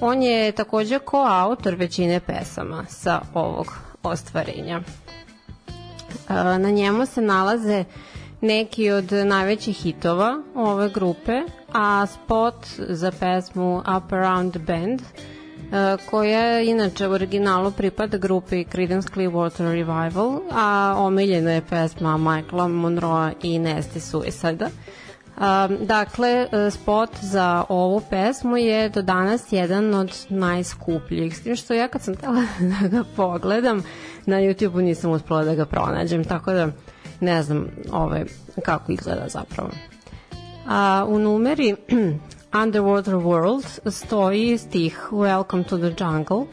On 0.00 0.22
je 0.22 0.52
takođe 0.52 0.98
koautor 0.98 1.74
većine 1.74 2.20
pesama 2.20 2.84
sa 2.88 3.20
ovog 3.34 3.66
ostvarenja. 4.02 4.80
Na 6.28 6.70
njemu 6.70 7.06
se 7.06 7.20
nalaze 7.20 7.84
neki 8.42 8.90
od 8.90 9.12
najvećih 9.12 9.76
hitova 9.76 10.42
ove 10.54 10.88
grupe, 10.88 11.42
a 11.72 12.06
spot 12.06 12.66
za 12.78 13.12
pesmu 13.20 13.78
Up 13.78 14.12
Around 14.12 14.52
the 14.52 14.60
Band– 14.60 15.02
koja 16.10 16.60
inače 16.60 17.08
u 17.08 17.12
originalu 17.12 17.70
pripada 17.70 18.18
grupi 18.18 18.64
Creedence 18.64 19.08
Clearwater 19.14 19.72
Revival, 19.72 20.40
a 20.52 20.94
omiljena 20.98 21.52
je 21.52 21.62
pesma 21.70 22.16
Michaela 22.16 22.68
Monroe 22.68 23.32
i 23.42 23.58
Nasty 23.58 24.00
Suicide. 24.00 24.64
Um, 24.64 25.86
dakle, 25.86 26.46
spot 26.70 27.10
za 27.20 27.64
ovu 27.68 28.02
pesmu 28.10 28.56
je 28.56 28.88
do 28.88 29.02
danas 29.02 29.52
jedan 29.52 29.94
od 29.94 30.26
najskupljih. 30.28 31.36
S 31.36 31.42
tim 31.42 31.56
što 31.56 31.74
ja 31.74 31.88
kad 31.88 32.02
sam 32.02 32.16
tela 32.16 32.42
da 32.80 32.88
ga 32.88 33.04
pogledam, 33.16 33.82
na 34.26 34.36
YouTube-u 34.36 34.80
nisam 34.80 35.10
uspela 35.10 35.44
da 35.44 35.54
ga 35.54 35.66
pronađem, 35.66 36.24
tako 36.24 36.52
da 36.52 36.68
ne 37.22 37.42
znam 37.42 37.66
ove, 37.92 38.24
kako 38.64 38.92
izgleda 38.92 39.28
zapravo. 39.28 39.70
A, 40.68 41.06
u 41.08 41.18
numeri 41.18 41.76
Underwater 42.62 43.14
World 43.14 43.90
stoji 43.90 44.58
stih 44.58 45.08
Welcome 45.12 45.64
to 45.64 45.78
the 45.78 46.04
Jungle 46.04 46.44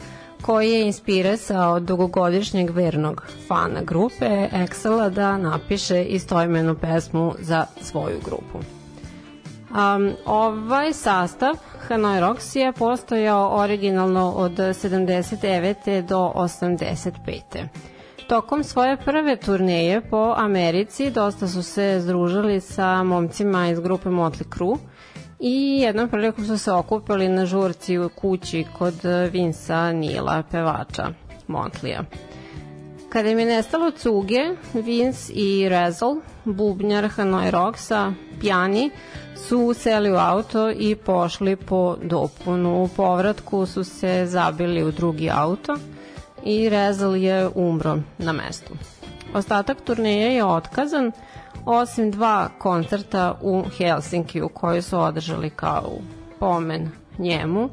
koji 0.41 0.71
je 0.71 0.85
inspirisao 0.85 1.79
dugogodišnjeg 1.79 2.69
vernog 2.69 3.25
fana 3.47 3.81
grupe 3.81 4.49
Excela 4.53 5.09
da 5.09 5.37
napiše 5.37 6.03
istoimenu 6.03 6.75
pesmu 6.75 7.33
za 7.39 7.65
svoju 7.81 8.19
grupu. 8.25 8.59
Um, 9.69 10.11
ovaj 10.25 10.93
sastav 10.93 11.55
Hanoi 11.87 12.19
Rocks 12.19 12.55
je 12.55 12.73
postojao 12.73 13.57
originalno 13.57 14.31
od 14.31 14.51
79. 14.51 16.01
do 16.01 16.33
85. 16.35 17.67
Tokom 18.29 18.63
svoje 18.63 18.97
prve 18.97 19.35
turneje 19.35 20.01
po 20.09 20.33
Americi 20.37 21.11
dosta 21.11 21.47
su 21.47 21.63
se 21.63 21.99
združili 21.99 22.61
sa 22.61 23.03
momcima 23.03 23.67
iz 23.69 23.79
grupe 23.79 24.09
Motley 24.09 24.55
Crue 24.57 24.77
i 25.39 25.79
jednom 25.81 26.09
prilikom 26.09 26.45
su 26.45 26.57
se 26.57 26.71
okupili 26.71 27.27
na 27.27 27.45
žurci 27.45 27.97
u 27.97 28.09
kući 28.09 28.65
kod 28.77 28.93
Vinsa 29.31 29.91
Nila, 29.91 30.43
pevača 30.51 31.07
Montlija. 31.47 32.03
Kada 33.09 33.29
im 33.29 33.39
je 33.39 33.45
nestalo 33.45 33.91
cuge, 33.91 34.55
Vince 34.73 35.33
i 35.33 35.69
Rezel, 35.69 36.15
bubnjar 36.45 37.07
Hanoi 37.07 37.51
Rocksa, 37.51 38.13
pjani, 38.39 38.89
su 39.35 39.73
seli 39.73 40.11
u 40.11 40.15
auto 40.15 40.71
i 40.71 40.95
pošli 40.95 41.55
po 41.55 41.95
dopunu. 42.03 42.83
U 42.83 42.87
povratku 42.87 43.65
su 43.65 43.83
se 43.83 44.25
zabili 44.25 44.83
u 44.83 44.91
drugi 44.91 45.29
auto 45.29 45.75
i 46.43 46.69
Rezel 46.69 47.15
je 47.15 47.49
umro 47.55 47.97
na 48.17 48.31
mestu. 48.31 48.73
Ostatak 49.33 49.77
turneje 49.81 50.35
je 50.35 50.45
otkazan, 50.45 51.11
osim 51.65 52.11
dva 52.11 52.49
koncerta 52.59 53.39
u 53.41 53.63
Helsinkiju 53.77 54.49
koji 54.49 54.81
su 54.81 54.99
održali 54.99 55.49
kao 55.49 55.91
pomen 56.39 56.89
njemu 57.17 57.69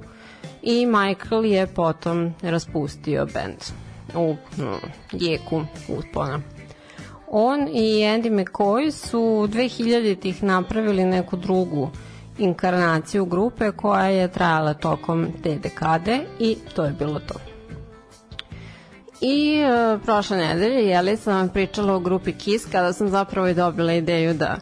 i 0.63 0.87
Michael 0.87 1.45
je 1.45 1.67
potom 1.67 2.35
raspustio 2.43 3.27
band 3.35 3.57
u 4.15 4.37
jeku 5.13 5.63
uspona. 5.89 6.41
On 7.29 7.69
i 7.69 8.03
Andy 8.03 8.31
McCoy 8.31 8.91
su 8.91 9.19
2000-ih 9.19 10.43
napravili 10.43 11.05
neku 11.05 11.37
drugu 11.37 11.91
inkarnaciju 12.39 13.25
grupe 13.25 13.71
koja 13.73 14.07
je 14.07 14.29
trajala 14.29 14.75
tokom 14.75 15.29
te 15.43 15.55
dekade 15.55 16.21
i 16.39 16.57
to 16.75 16.85
je 16.85 16.93
bilo 16.93 17.21
to. 17.21 17.56
I 19.21 19.63
uh, 19.65 20.01
prošle 20.03 20.37
nedelje, 20.37 20.87
jeli, 20.87 21.17
sam 21.17 21.37
vam 21.37 21.49
pričala 21.49 21.95
o 21.95 22.01
grupi 22.01 22.33
Kiss, 22.33 22.67
kada 22.73 22.93
sam 22.93 23.09
zapravo 23.09 23.49
i 23.49 23.55
dobila 23.55 23.93
ideju 23.93 24.35
da 24.35 24.57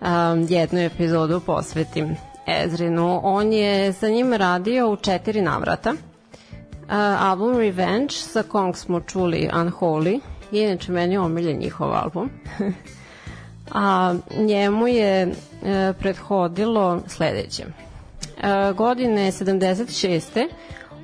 um, 0.00 0.46
jednu 0.48 0.80
epizodu 0.80 1.40
posvetim 1.40 2.16
Ezrinu. 2.46 3.20
On 3.22 3.52
je 3.52 3.92
sa 3.92 4.08
njim 4.08 4.34
radio 4.34 4.90
u 4.90 4.96
četiri 4.96 5.42
navrata. 5.42 5.90
Uh, 5.90 6.96
album 7.22 7.58
Revenge, 7.58 8.14
sa 8.14 8.42
kong 8.42 8.76
smo 8.76 9.00
čuli 9.00 9.50
Unholy, 9.52 10.20
inače 10.52 10.92
meni 10.92 11.18
omiljen 11.18 11.58
njihov 11.58 11.92
album. 11.94 12.30
A 13.72 14.14
njemu 14.36 14.88
je 14.88 15.26
uh, 15.26 15.32
prethodilo 15.98 17.00
sledeće. 17.06 17.64
Uh, 17.66 18.76
godine 18.76 19.32
76 19.32 20.48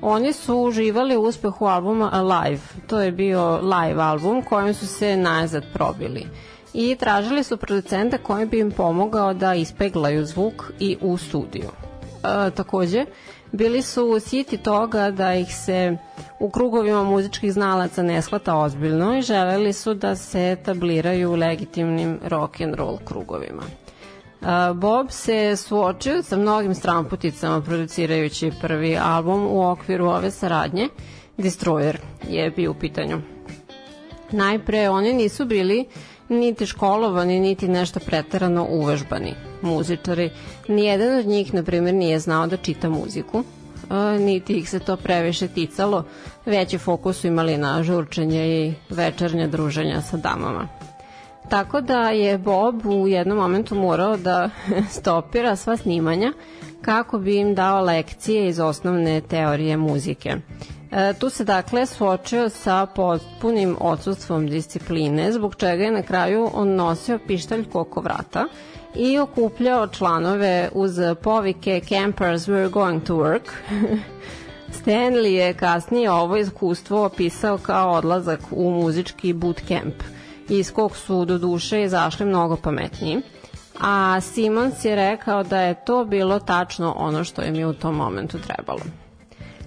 Oni 0.01 0.33
su 0.33 0.57
uživali 0.57 1.17
u 1.17 1.21
uspehu 1.21 1.65
albuma 1.65 2.09
Alive. 2.13 2.61
To 2.87 3.01
je 3.01 3.11
bio 3.11 3.57
live 3.57 4.01
album 4.01 4.41
kojim 4.41 4.73
su 4.73 4.87
se 4.87 5.17
nazad 5.17 5.63
probili. 5.73 6.25
I 6.73 6.95
tražili 6.95 7.43
su 7.43 7.57
producenta 7.57 8.17
koji 8.17 8.45
bi 8.45 8.59
im 8.59 8.71
pomogao 8.71 9.33
da 9.33 9.53
ispeglaju 9.55 10.25
zvuk 10.25 10.71
i 10.79 10.97
u 11.01 11.17
studiju. 11.17 11.69
E, 12.23 12.51
takođe, 12.51 13.05
bili 13.51 13.81
su 13.81 14.19
siti 14.19 14.57
toga 14.57 15.11
da 15.11 15.33
ih 15.33 15.55
se 15.55 15.97
u 16.39 16.49
krugovima 16.49 17.03
muzičkih 17.03 17.53
znalaca 17.53 18.03
ne 18.03 18.21
shvata 18.21 18.55
ozbiljno 18.55 19.17
i 19.17 19.21
želeli 19.21 19.73
su 19.73 19.93
da 19.93 20.15
se 20.15 20.51
etabliraju 20.51 21.31
u 21.31 21.35
legitimnim 21.35 22.19
rock 22.23 22.61
and 22.61 22.75
roll 22.75 22.97
krugovima. 23.05 23.63
Bob 24.75 25.07
se 25.11 25.55
suočio 25.55 26.23
sa 26.23 26.37
mnogim 26.37 26.75
stramputicama 26.75 27.61
producirajući 27.61 28.51
prvi 28.61 28.97
album 28.97 29.47
u 29.49 29.69
okviru 29.69 30.05
ove 30.05 30.31
saradnje. 30.31 30.89
Destroyer 31.37 31.97
je 32.29 32.51
bio 32.51 32.71
u 32.71 32.73
pitanju. 32.73 33.21
Najpre 34.31 34.89
oni 34.89 35.13
nisu 35.13 35.45
bili 35.45 35.85
niti 36.29 36.65
školovani, 36.65 37.39
niti 37.39 37.67
nešto 37.67 37.99
pretarano 37.99 38.67
uvežbani 38.69 39.33
muzičari. 39.61 40.29
Nijedan 40.67 41.19
od 41.19 41.25
njih, 41.25 41.53
na 41.53 41.63
primjer, 41.63 41.95
nije 41.95 42.19
znao 42.19 42.47
da 42.47 42.57
čita 42.57 42.89
muziku, 42.89 43.43
niti 44.19 44.53
ih 44.57 44.69
se 44.69 44.79
to 44.79 44.97
previše 44.97 45.47
ticalo, 45.47 46.03
veći 46.45 46.77
fokus 46.77 47.17
su 47.17 47.27
imali 47.27 47.57
na 47.57 47.83
žurčenje 47.83 48.47
i 48.47 48.73
večernje 48.89 49.47
druženja 49.47 50.01
sa 50.01 50.17
damama. 50.17 50.67
Tako 51.49 51.81
da 51.81 52.09
je 52.09 52.37
Bob 52.37 52.85
u 52.85 53.07
jednom 53.07 53.37
momentu 53.37 53.75
morao 53.75 54.17
da 54.17 54.49
stopira 54.99 55.55
sva 55.55 55.77
snimanja 55.77 56.33
kako 56.81 57.19
bi 57.19 57.37
im 57.37 57.55
dao 57.55 57.81
lekcije 57.81 58.47
iz 58.47 58.59
osnovne 58.59 59.21
teorije 59.21 59.77
muzike. 59.77 60.35
E, 60.91 61.13
tu 61.19 61.29
se 61.29 61.43
dakle 61.43 61.85
suočio 61.85 62.49
sa 62.49 62.85
potpunim 62.85 63.75
odsustvom 63.79 64.47
discipline, 64.47 65.31
zbog 65.31 65.55
čega 65.55 65.83
je 65.83 65.91
na 65.91 66.01
kraju 66.01 66.49
on 66.53 66.75
nosio 66.75 67.19
pištalj 67.27 67.65
koko 67.69 68.01
vrata 68.01 68.45
i 68.95 69.19
okupljao 69.19 69.87
članove 69.87 70.69
uz 70.73 70.99
povike 71.23 71.81
Campers 71.89 72.47
we're 72.47 72.69
going 72.69 73.03
to 73.03 73.15
work. 73.15 73.49
Stanley 74.83 75.33
je 75.33 75.53
kasnije 75.53 76.11
ovo 76.11 76.37
iskustvo 76.37 77.05
opisao 77.05 77.57
kao 77.57 77.91
odlazak 77.91 78.39
u 78.51 78.71
muzički 78.71 79.33
bootcamp– 79.33 80.03
iz 80.49 80.71
kog 80.71 80.97
su 80.97 81.25
do 81.25 81.37
duše 81.37 81.83
izašli 81.83 82.25
mnogo 82.25 82.55
pametniji. 82.55 83.21
A 83.81 84.21
Simons 84.21 84.85
je 84.85 84.95
rekao 84.95 85.43
da 85.43 85.61
je 85.61 85.85
to 85.85 86.05
bilo 86.05 86.39
tačno 86.39 86.93
ono 86.97 87.23
što 87.23 87.43
im 87.43 87.55
je 87.55 87.67
u 87.67 87.73
tom 87.73 87.95
momentu 87.95 88.37
trebalo. 88.37 88.81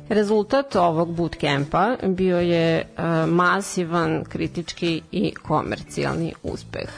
Rezultat 0.09 0.76
ovog 0.76 1.14
bootcampa 1.14 1.97
bio 2.03 2.41
je 2.41 2.85
uh, 2.99 3.05
masivan 3.28 4.24
kritički 4.24 5.03
i 5.12 5.35
komercijalni 5.35 6.35
uspeh. 6.43 6.91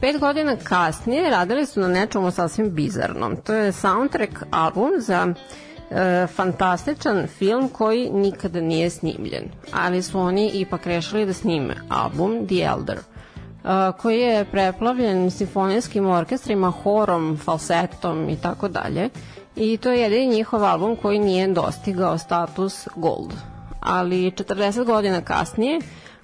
Pet 0.00 0.20
godina 0.20 0.56
kasnije 0.56 1.30
radili 1.30 1.66
su 1.66 1.80
na 1.80 1.88
nečemu 1.88 2.30
sasvim 2.30 2.74
bizarnom. 2.74 3.36
To 3.36 3.54
je 3.54 3.72
soundtrack 3.72 4.32
album 4.50 4.90
za 4.98 5.34
e, 5.90 6.26
fantastičan 6.26 7.26
film 7.26 7.68
koji 7.68 8.10
nikada 8.10 8.60
nije 8.60 8.90
snimljen, 8.90 9.44
ali 9.72 10.02
su 10.02 10.20
oni 10.20 10.48
ipak 10.48 10.86
rešili 10.86 11.26
da 11.26 11.32
snime 11.32 11.74
album 11.88 12.46
The 12.46 12.62
Elder, 12.62 12.98
e, 12.98 13.02
koji 13.98 14.20
je 14.20 14.44
preplavljen 14.44 15.30
simfonijskim 15.30 16.06
orkestrima, 16.06 16.70
horom, 16.70 17.38
falsetom 17.44 18.28
i 18.28 18.36
tako 18.36 18.68
dalje. 18.68 19.10
I 19.56 19.76
to 19.76 19.90
je 19.90 20.00
jedini 20.00 20.26
njihov 20.26 20.64
album 20.64 20.96
koji 20.96 21.18
nije 21.18 21.48
dostigao 21.48 22.18
status 22.18 22.88
gold. 22.96 23.32
Ali 23.80 24.30
40 24.30 24.84
godina 24.84 25.20
kasnije 25.20 25.80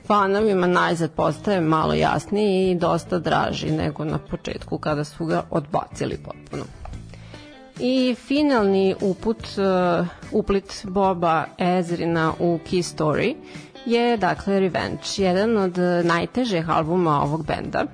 fanovima 0.07 0.67
najzad 0.67 1.11
postaje 1.11 1.61
malo 1.61 1.95
jasniji 1.95 2.71
i 2.71 2.75
dosta 2.75 3.19
draži 3.19 3.71
nego 3.71 4.05
na 4.05 4.19
početku 4.19 4.79
kada 4.79 5.05
su 5.05 5.25
ga 5.25 5.43
odbacili 5.51 6.17
potpuno. 6.17 6.65
I 7.85 8.15
finalni 8.15 8.95
uput, 9.01 9.43
uh, 9.59 10.07
uplit 10.33 10.85
Boba 10.85 11.45
Ezrina 11.59 12.33
u 12.39 12.59
Key 12.71 12.83
Story 12.83 13.35
je 13.87 14.17
dakle 14.17 14.61
Revenge, 14.61 15.03
jedan 15.17 15.57
od 15.57 15.79
najtežih 16.05 16.71
albuma 16.71 17.23
ovog 17.23 17.47
benda. 17.47 17.85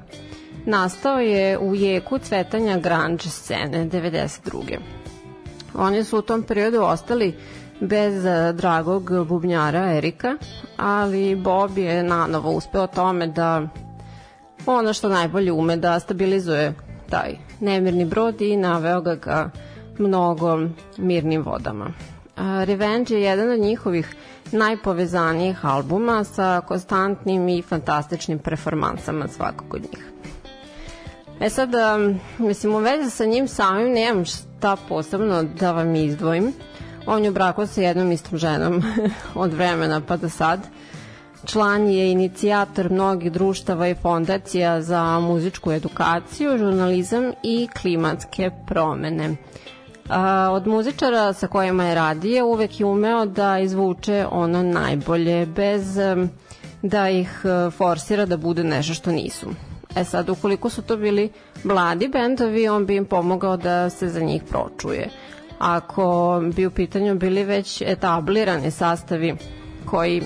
Nastao 0.67 1.19
je 1.21 1.59
u 1.59 1.75
jeku 1.75 2.19
cvetanja 2.19 2.79
grunge 2.79 3.29
scene 3.29 3.87
92. 3.87 4.79
Oni 5.75 6.05
su 6.05 6.19
u 6.19 6.23
tom 6.23 6.43
periodu 6.43 6.83
ostali 6.83 7.35
bez 7.81 8.25
eh, 8.27 8.53
dragog 8.53 9.27
bubnjara 9.27 9.93
Erika, 9.97 10.37
ali 10.77 11.37
Bob 11.37 11.79
je 11.79 12.03
nanovo 12.03 12.51
uspeo 12.53 12.87
tome 12.87 13.27
da 13.27 13.69
ono 14.67 14.93
što 14.93 15.09
najbolje 15.09 15.53
ume 15.53 15.77
da 15.77 16.01
stabilizuje 16.01 16.75
taj 17.11 17.37
nemirni 17.61 18.05
brod 18.05 18.41
i 18.41 18.57
naveo 18.57 19.01
ga 19.01 19.17
ka 19.17 19.51
mnogo 19.99 20.59
mirnim 20.97 21.43
vodama. 21.43 21.93
Revenge 22.65 23.15
je 23.15 23.23
jedan 23.23 23.51
od 23.51 23.61
njihovih 23.61 24.17
najpovezanijih 24.53 25.67
albuma 25.67 26.25
sa 26.25 26.61
konstantnim 26.69 27.49
i 27.49 27.63
fantastičnim 27.63 28.39
performansama 28.39 29.29
svakog 29.29 29.75
od 29.75 29.83
njih. 29.83 30.13
E 31.41 31.51
sad, 31.51 31.71
mislim, 32.39 32.75
u 32.75 32.79
vezi 32.79 33.11
sa 33.11 33.25
njim 33.25 33.49
samim 33.49 33.93
nemam 33.93 34.25
šta 34.25 34.77
posebno 34.89 35.43
da 35.43 35.73
vam 35.73 35.95
izdvojim. 35.95 36.53
On 37.07 37.25
je 37.25 37.31
u 37.31 37.33
braku 37.33 37.67
sa 37.67 37.81
jednom 37.81 38.13
istom 38.13 38.39
ženom 38.39 38.83
od 39.35 39.53
vremena 39.53 40.01
pa 40.01 40.17
do 40.17 40.29
sad. 40.29 40.61
Član 41.45 41.89
je 41.89 42.13
inicijator 42.13 42.91
mnogih 42.91 43.33
društava 43.33 43.89
i 43.89 43.95
fondacija 43.95 44.83
za 44.83 45.21
muzičku 45.21 45.73
edukaciju, 45.73 46.59
žurnalizam 46.59 47.33
i 47.43 47.69
klimatske 47.81 48.51
promene. 48.67 49.37
A, 50.09 50.51
od 50.53 50.67
muzičara 50.67 51.33
sa 51.33 51.47
kojima 51.47 51.85
je 51.85 51.95
radio 51.95 52.47
uvek 52.47 52.81
je 52.81 52.87
umeo 52.87 53.27
da 53.27 53.59
izvuče 53.59 54.27
ono 54.31 54.63
najbolje 54.63 55.47
bez 55.47 55.97
da 56.83 57.09
ih 57.11 57.41
e, 57.45 57.71
forsira 57.71 58.27
da 58.27 58.37
bude 58.37 58.65
nešto 58.65 58.95
što 58.95 59.13
nisu. 59.13 59.47
E 59.97 60.05
sad, 60.05 60.29
ukoliko 60.29 60.71
su 60.71 60.83
to 60.83 60.97
bili 60.97 61.31
mladi 61.65 62.09
bendovi, 62.09 62.69
on 62.69 62.87
bi 62.87 62.97
im 62.97 63.05
pomogao 63.05 63.57
da 63.57 63.91
se 63.91 64.09
za 64.09 64.21
njih 64.21 64.43
pročuje. 64.43 65.09
Ako 65.59 66.41
bi 66.55 66.67
u 66.67 66.71
pitanju 66.71 67.15
bili 67.15 67.45
već 67.45 67.83
etablirani 67.83 68.71
sastavi 68.71 69.37
koji 69.85 70.23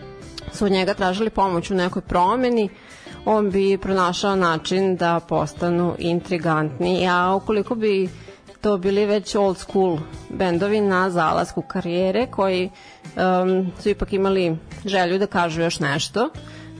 su 0.54 0.64
od 0.64 0.72
njega 0.72 0.94
tražili 0.94 1.30
pomoć 1.30 1.70
u 1.70 1.74
nekoj 1.74 2.02
promeni, 2.02 2.68
on 3.24 3.50
bi 3.50 3.78
pronašao 3.78 4.36
način 4.36 4.96
da 4.96 5.20
postanu 5.20 5.94
intrigantni, 5.98 7.08
a 7.08 7.34
ukoliko 7.34 7.74
bi 7.74 8.08
to 8.66 8.78
bili 8.78 9.06
već 9.06 9.34
old 9.34 9.58
school 9.58 9.98
bendovi 10.28 10.80
na 10.80 11.10
zalasku 11.10 11.62
karijere 11.62 12.26
koji 12.26 12.70
um, 13.16 13.72
su 13.80 13.88
ipak 13.88 14.12
imali 14.12 14.56
želju 14.84 15.18
da 15.18 15.26
kažu 15.26 15.62
još 15.62 15.80
nešto, 15.80 16.30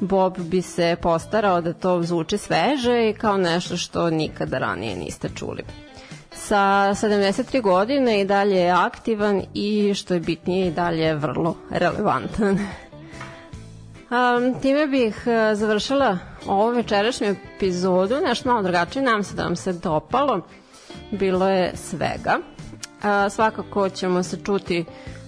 Bob 0.01 0.39
bi 0.39 0.63
se 0.63 0.97
postarao 1.03 1.61
da 1.61 1.73
to 1.73 2.03
zvuči 2.03 2.39
sveže 2.39 3.09
i 3.09 3.15
kao 3.15 3.37
nešto 3.37 3.77
što 3.77 4.11
nikada 4.11 4.59
ranije 4.59 4.97
niste 4.97 5.29
čuli. 5.35 5.63
Sa 6.33 6.57
73 6.93 7.63
godine 7.63 8.21
i 8.21 8.25
dalje 8.25 8.57
je 8.57 8.71
aktivan 8.71 9.43
i 9.55 9.95
što 9.95 10.15
je 10.15 10.21
bitnije 10.21 10.67
i 10.67 10.71
dalje 10.71 11.03
je 11.03 11.15
vrlo 11.15 11.57
relevantan. 11.71 12.59
Um, 14.11 14.61
time 14.61 14.87
bih 14.87 15.23
uh, 15.27 15.59
završila 15.59 16.19
ovu 16.47 16.71
večerašnju 16.71 17.27
epizodu, 17.27 18.17
nešto 18.25 18.49
malo 18.49 18.63
drugačije, 18.63 19.03
nam 19.03 19.25
se 19.25 19.35
da 19.35 19.43
vam 19.43 19.57
se 19.57 19.73
dopalo 19.73 20.43
bilo 21.11 21.49
je 21.49 21.73
svega. 21.77 22.39
A, 23.03 23.31
svakako 23.31 23.89
ćemo 23.89 24.23
se 24.23 24.39
čuti 24.45 24.85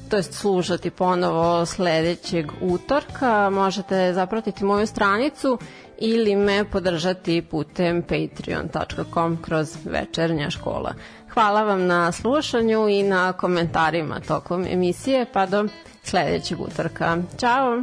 to 0.09 0.17
jest 0.17 0.35
slušati 0.35 0.91
ponovo 0.91 1.67
sledećeg 1.67 2.47
utorka. 2.61 3.51
Možete 3.51 4.13
zapratiti 4.15 4.65
moju 4.65 4.87
stranicu 4.87 5.59
ili 5.99 6.37
me 6.37 6.65
podržati 6.65 7.43
putem 7.43 8.03
patreon.com 8.03 9.39
kroz 9.43 9.77
večernja 9.85 10.51
škola. 10.51 10.95
Hvala 11.31 11.63
vam 11.63 11.87
na 11.87 12.13
slušanju 12.13 12.89
i 12.89 13.03
na 13.03 13.33
komentarima 13.33 14.21
tokom 14.21 14.65
emisije, 14.71 15.27
pa 15.33 15.47
do 15.47 15.65
sledećeg 16.03 16.61
utorka. 16.61 17.17
Ćao! 17.39 17.83